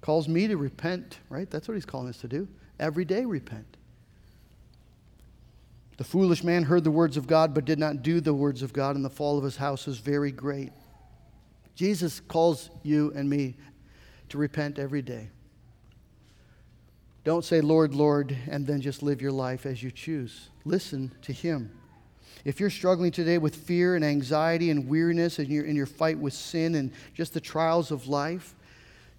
calls 0.01 0.27
me 0.27 0.47
to 0.47 0.57
repent, 0.57 1.19
right? 1.29 1.49
That's 1.49 1.67
what 1.67 1.75
he's 1.75 1.85
calling 1.85 2.09
us 2.09 2.17
to 2.17 2.27
do. 2.27 2.47
Every 2.79 3.05
day, 3.05 3.25
repent. 3.25 3.74
The 5.97 6.03
foolish 6.03 6.43
man 6.43 6.63
heard 6.63 6.83
the 6.83 6.91
words 6.91 7.17
of 7.17 7.27
God 7.27 7.53
but 7.53 7.65
did 7.65 7.79
not 7.79 8.03
do 8.03 8.19
the 8.19 8.33
words 8.33 8.61
of 8.61 8.73
God, 8.73 8.95
and 8.95 9.05
the 9.05 9.09
fall 9.09 9.37
of 9.37 9.43
his 9.43 9.57
house 9.57 9.85
was 9.85 9.99
very 9.99 10.31
great. 10.31 10.71
Jesus 11.75 12.19
calls 12.19 12.69
you 12.83 13.11
and 13.15 13.29
me 13.29 13.55
to 14.29 14.37
repent 14.37 14.79
every 14.79 15.01
day. 15.01 15.29
Don't 17.25 17.43
say, 17.43 17.59
Lord, 17.59 17.95
Lord, 17.95 18.37
and 18.47 18.67
then 18.67 18.81
just 18.81 19.01
live 19.01 19.19
your 19.19 19.31
life 19.31 19.65
as 19.65 19.81
you 19.81 19.89
choose. 19.89 20.49
Listen 20.63 21.11
to 21.23 21.33
Him. 21.33 21.71
If 22.45 22.59
you're 22.59 22.69
struggling 22.69 23.11
today 23.11 23.39
with 23.39 23.55
fear 23.55 23.95
and 23.95 24.05
anxiety 24.05 24.69
and 24.69 24.87
weariness 24.87 25.39
and 25.39 25.47
you're 25.47 25.65
in 25.65 25.75
your 25.75 25.87
fight 25.87 26.19
with 26.19 26.33
sin 26.33 26.75
and 26.75 26.91
just 27.15 27.33
the 27.33 27.41
trials 27.41 27.89
of 27.89 28.07
life, 28.07 28.53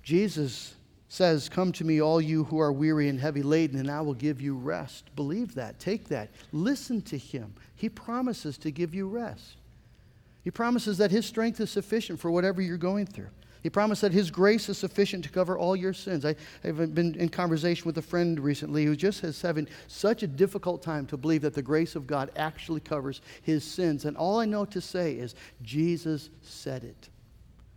Jesus 0.05 0.76
says, 1.09 1.49
Come 1.49 1.73
to 1.73 1.85
me, 1.85 2.01
all 2.01 2.21
you 2.21 2.45
who 2.45 2.59
are 2.59 2.73
weary 2.73 3.09
and 3.09 3.21
heavy 3.21 3.43
laden, 3.43 3.79
and 3.79 3.91
I 3.91 4.01
will 4.01 4.15
give 4.15 4.41
you 4.41 4.57
rest. 4.57 5.15
Believe 5.15 5.55
that. 5.55 5.79
Take 5.79 6.09
that. 6.09 6.31
Listen 6.53 7.01
to 7.03 7.19
him. 7.19 7.55
He 7.75 7.89
promises 7.89 8.59
to 8.59 8.71
give 8.71 8.95
you 8.95 9.09
rest. 9.09 9.57
He 10.43 10.51
promises 10.51 10.99
that 10.99 11.11
his 11.11 11.27
strength 11.27 11.61
is 11.61 11.71
sufficient 11.71 12.21
for 12.21 12.31
whatever 12.31 12.63
you're 12.63 12.77
going 12.77 13.07
through. 13.07 13.31
He 13.63 13.71
promised 13.71 14.03
that 14.03 14.13
his 14.13 14.31
grace 14.31 14.69
is 14.69 14.79
sufficient 14.79 15.25
to 15.25 15.31
cover 15.31 15.59
all 15.59 15.75
your 15.75 15.93
sins. 15.93 16.25
I, 16.25 16.37
have 16.63 16.95
been 16.95 17.17
in 17.17 17.29
conversation 17.29 17.85
with 17.85 17.99
a 17.99 18.03
friend 18.03 18.39
recently 18.39 18.85
who 18.85 18.95
just 18.95 19.23
has 19.23 19.43
having 19.43 19.67
such 19.89 20.23
a 20.23 20.29
difficult 20.29 20.85
time 20.85 21.05
to 21.07 21.17
believe 21.17 21.43
that 21.43 21.55
the 21.55 21.63
grace 21.63 21.97
of 21.97 22.07
God 22.07 22.31
actually 22.37 22.79
covers 22.79 23.23
his 23.43 23.65
sins. 23.65 24.05
And 24.05 24.17
all 24.17 24.39
I 24.39 24.45
know 24.45 24.67
to 24.67 24.81
say 24.81 25.15
is, 25.15 25.35
Jesus 25.63 26.31
said 26.43 26.85
it. 26.85 27.09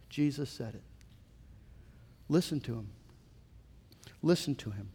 Jesus 0.09 0.51
said 0.51 0.75
it. 0.75 0.83
Listen 2.27 2.59
to 2.61 2.73
him. 2.73 2.89
Listen 4.21 4.55
to 4.55 4.71
him. 4.71 4.89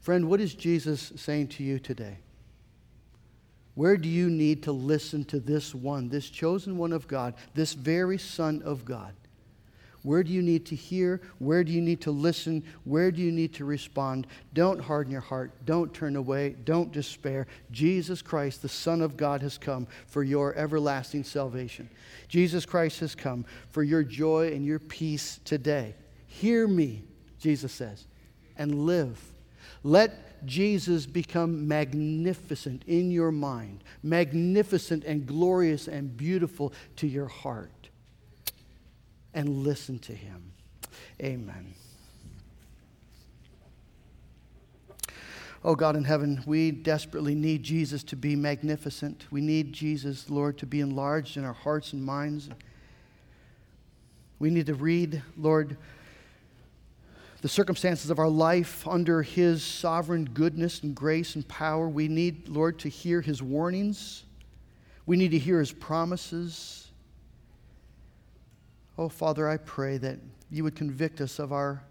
Friend, 0.00 0.28
what 0.28 0.40
is 0.40 0.54
Jesus 0.54 1.12
saying 1.16 1.48
to 1.48 1.62
you 1.62 1.78
today? 1.78 2.18
Where 3.74 3.96
do 3.96 4.08
you 4.08 4.28
need 4.28 4.64
to 4.64 4.72
listen 4.72 5.24
to 5.26 5.40
this 5.40 5.74
one, 5.74 6.08
this 6.08 6.28
chosen 6.28 6.76
one 6.76 6.92
of 6.92 7.08
God, 7.08 7.34
this 7.54 7.72
very 7.72 8.18
Son 8.18 8.62
of 8.64 8.84
God? 8.84 9.14
Where 10.02 10.24
do 10.24 10.32
you 10.32 10.42
need 10.42 10.66
to 10.66 10.74
hear? 10.74 11.20
Where 11.38 11.62
do 11.62 11.72
you 11.72 11.80
need 11.80 12.00
to 12.02 12.10
listen? 12.10 12.64
Where 12.84 13.12
do 13.12 13.22
you 13.22 13.30
need 13.30 13.54
to 13.54 13.64
respond? 13.64 14.26
Don't 14.52 14.80
harden 14.80 15.12
your 15.12 15.20
heart. 15.20 15.52
Don't 15.64 15.94
turn 15.94 16.16
away. 16.16 16.56
Don't 16.64 16.90
despair. 16.90 17.46
Jesus 17.70 18.20
Christ, 18.20 18.62
the 18.62 18.68
Son 18.68 19.00
of 19.00 19.16
God, 19.16 19.42
has 19.42 19.56
come 19.56 19.86
for 20.08 20.24
your 20.24 20.56
everlasting 20.56 21.22
salvation. 21.22 21.88
Jesus 22.26 22.66
Christ 22.66 22.98
has 23.00 23.14
come 23.14 23.44
for 23.68 23.84
your 23.84 24.02
joy 24.02 24.48
and 24.48 24.66
your 24.66 24.80
peace 24.80 25.38
today. 25.44 25.94
Hear 26.26 26.66
me, 26.66 27.04
Jesus 27.42 27.72
says, 27.72 28.06
and 28.56 28.86
live. 28.86 29.20
Let 29.82 30.46
Jesus 30.46 31.06
become 31.06 31.66
magnificent 31.66 32.84
in 32.86 33.10
your 33.10 33.32
mind, 33.32 33.82
magnificent 34.02 35.04
and 35.04 35.26
glorious 35.26 35.88
and 35.88 36.16
beautiful 36.16 36.72
to 36.96 37.06
your 37.06 37.28
heart 37.28 37.90
and 39.34 39.48
listen 39.64 39.98
to 40.00 40.12
him. 40.12 40.52
Amen. 41.20 41.74
Oh 45.64 45.74
God 45.76 45.94
in 45.94 46.04
heaven, 46.04 46.42
we 46.44 46.70
desperately 46.72 47.34
need 47.34 47.62
Jesus 47.62 48.02
to 48.04 48.16
be 48.16 48.34
magnificent. 48.34 49.26
We 49.30 49.40
need 49.40 49.72
Jesus, 49.72 50.28
Lord, 50.28 50.58
to 50.58 50.66
be 50.66 50.80
enlarged 50.80 51.36
in 51.36 51.44
our 51.44 51.52
hearts 51.52 51.92
and 51.92 52.04
minds. 52.04 52.50
We 54.40 54.50
need 54.50 54.66
to 54.66 54.74
read, 54.74 55.22
Lord, 55.36 55.76
the 57.42 57.48
circumstances 57.48 58.08
of 58.08 58.20
our 58.20 58.28
life 58.28 58.86
under 58.86 59.20
His 59.20 59.64
sovereign 59.64 60.24
goodness 60.24 60.80
and 60.82 60.94
grace 60.94 61.34
and 61.34 61.46
power. 61.48 61.88
We 61.88 62.06
need, 62.06 62.48
Lord, 62.48 62.78
to 62.80 62.88
hear 62.88 63.20
His 63.20 63.42
warnings. 63.42 64.22
We 65.06 65.16
need 65.16 65.32
to 65.32 65.38
hear 65.38 65.58
His 65.58 65.72
promises. 65.72 66.86
Oh, 68.96 69.08
Father, 69.08 69.48
I 69.48 69.56
pray 69.56 69.98
that 69.98 70.20
you 70.52 70.62
would 70.62 70.76
convict 70.76 71.20
us 71.20 71.40
of 71.40 71.52
our, 71.52 71.82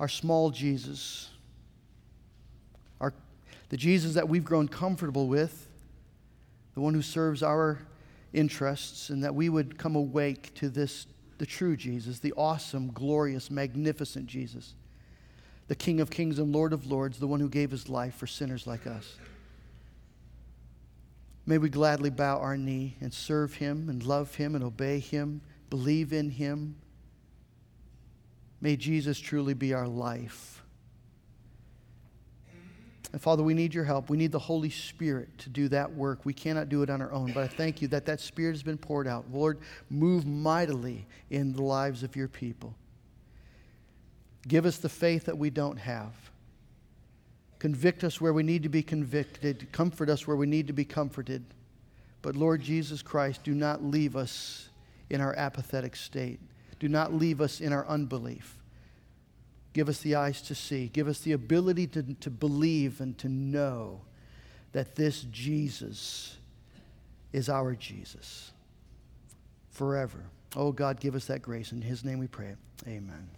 our 0.00 0.08
small 0.08 0.50
Jesus, 0.50 1.28
our, 3.00 3.14
the 3.68 3.76
Jesus 3.76 4.14
that 4.14 4.28
we've 4.28 4.44
grown 4.44 4.66
comfortable 4.66 5.28
with, 5.28 5.68
the 6.74 6.80
one 6.80 6.92
who 6.92 7.02
serves 7.02 7.40
our 7.40 7.78
interests, 8.32 9.10
and 9.10 9.22
that 9.22 9.34
we 9.34 9.48
would 9.48 9.78
come 9.78 9.94
awake 9.94 10.52
to 10.54 10.68
this, 10.68 11.06
the 11.38 11.46
true 11.46 11.76
Jesus, 11.76 12.18
the 12.18 12.32
awesome, 12.36 12.90
glorious, 12.92 13.50
magnificent 13.50 14.26
Jesus, 14.26 14.74
the 15.68 15.74
King 15.74 16.00
of 16.00 16.10
kings 16.10 16.38
and 16.38 16.52
Lord 16.52 16.72
of 16.72 16.86
lords, 16.86 17.18
the 17.18 17.26
one 17.26 17.40
who 17.40 17.48
gave 17.48 17.70
his 17.70 17.88
life 17.88 18.14
for 18.14 18.26
sinners 18.26 18.66
like 18.66 18.86
us. 18.86 19.16
May 21.44 21.58
we 21.58 21.68
gladly 21.68 22.10
bow 22.10 22.38
our 22.38 22.56
knee 22.56 22.96
and 23.00 23.14
serve 23.14 23.54
him 23.54 23.88
and 23.88 24.02
love 24.02 24.34
him 24.34 24.54
and 24.54 24.64
obey 24.64 24.98
him, 24.98 25.40
believe 25.70 26.12
in 26.12 26.30
him. 26.30 26.76
May 28.60 28.76
Jesus 28.76 29.18
truly 29.18 29.54
be 29.54 29.72
our 29.72 29.86
life. 29.86 30.55
And 33.12 33.22
Father, 33.22 33.42
we 33.42 33.54
need 33.54 33.72
your 33.72 33.84
help. 33.84 34.10
We 34.10 34.16
need 34.16 34.32
the 34.32 34.38
Holy 34.38 34.70
Spirit 34.70 35.38
to 35.38 35.48
do 35.48 35.68
that 35.68 35.92
work. 35.94 36.24
We 36.24 36.34
cannot 36.34 36.68
do 36.68 36.82
it 36.82 36.90
on 36.90 37.00
our 37.00 37.12
own, 37.12 37.32
but 37.32 37.44
I 37.44 37.48
thank 37.48 37.80
you 37.80 37.88
that 37.88 38.04
that 38.06 38.20
Spirit 38.20 38.52
has 38.52 38.62
been 38.62 38.78
poured 38.78 39.06
out. 39.06 39.24
Lord, 39.32 39.58
move 39.88 40.26
mightily 40.26 41.06
in 41.30 41.52
the 41.52 41.62
lives 41.62 42.02
of 42.02 42.16
your 42.16 42.28
people. 42.28 42.74
Give 44.46 44.66
us 44.66 44.78
the 44.78 44.88
faith 44.88 45.24
that 45.26 45.38
we 45.38 45.50
don't 45.50 45.78
have. 45.78 46.12
Convict 47.58 48.04
us 48.04 48.20
where 48.20 48.32
we 48.32 48.42
need 48.42 48.62
to 48.64 48.68
be 48.68 48.82
convicted. 48.82 49.72
Comfort 49.72 50.10
us 50.10 50.26
where 50.26 50.36
we 50.36 50.46
need 50.46 50.66
to 50.66 50.72
be 50.72 50.84
comforted. 50.84 51.44
But 52.22 52.36
Lord 52.36 52.60
Jesus 52.60 53.02
Christ, 53.02 53.44
do 53.44 53.54
not 53.54 53.82
leave 53.82 54.14
us 54.16 54.68
in 55.10 55.20
our 55.20 55.34
apathetic 55.36 55.96
state. 55.96 56.40
Do 56.78 56.88
not 56.88 57.14
leave 57.14 57.40
us 57.40 57.60
in 57.60 57.72
our 57.72 57.86
unbelief. 57.86 58.55
Give 59.76 59.90
us 59.90 59.98
the 59.98 60.14
eyes 60.14 60.40
to 60.40 60.54
see. 60.54 60.88
Give 60.88 61.06
us 61.06 61.18
the 61.18 61.32
ability 61.32 61.86
to, 61.88 62.02
to 62.02 62.30
believe 62.30 63.02
and 63.02 63.18
to 63.18 63.28
know 63.28 64.00
that 64.72 64.94
this 64.94 65.20
Jesus 65.30 66.38
is 67.30 67.50
our 67.50 67.74
Jesus 67.74 68.52
forever. 69.68 70.24
Oh, 70.56 70.72
God, 70.72 70.98
give 70.98 71.14
us 71.14 71.26
that 71.26 71.42
grace. 71.42 71.72
In 71.72 71.82
His 71.82 72.06
name 72.06 72.18
we 72.18 72.26
pray. 72.26 72.54
Amen. 72.86 73.28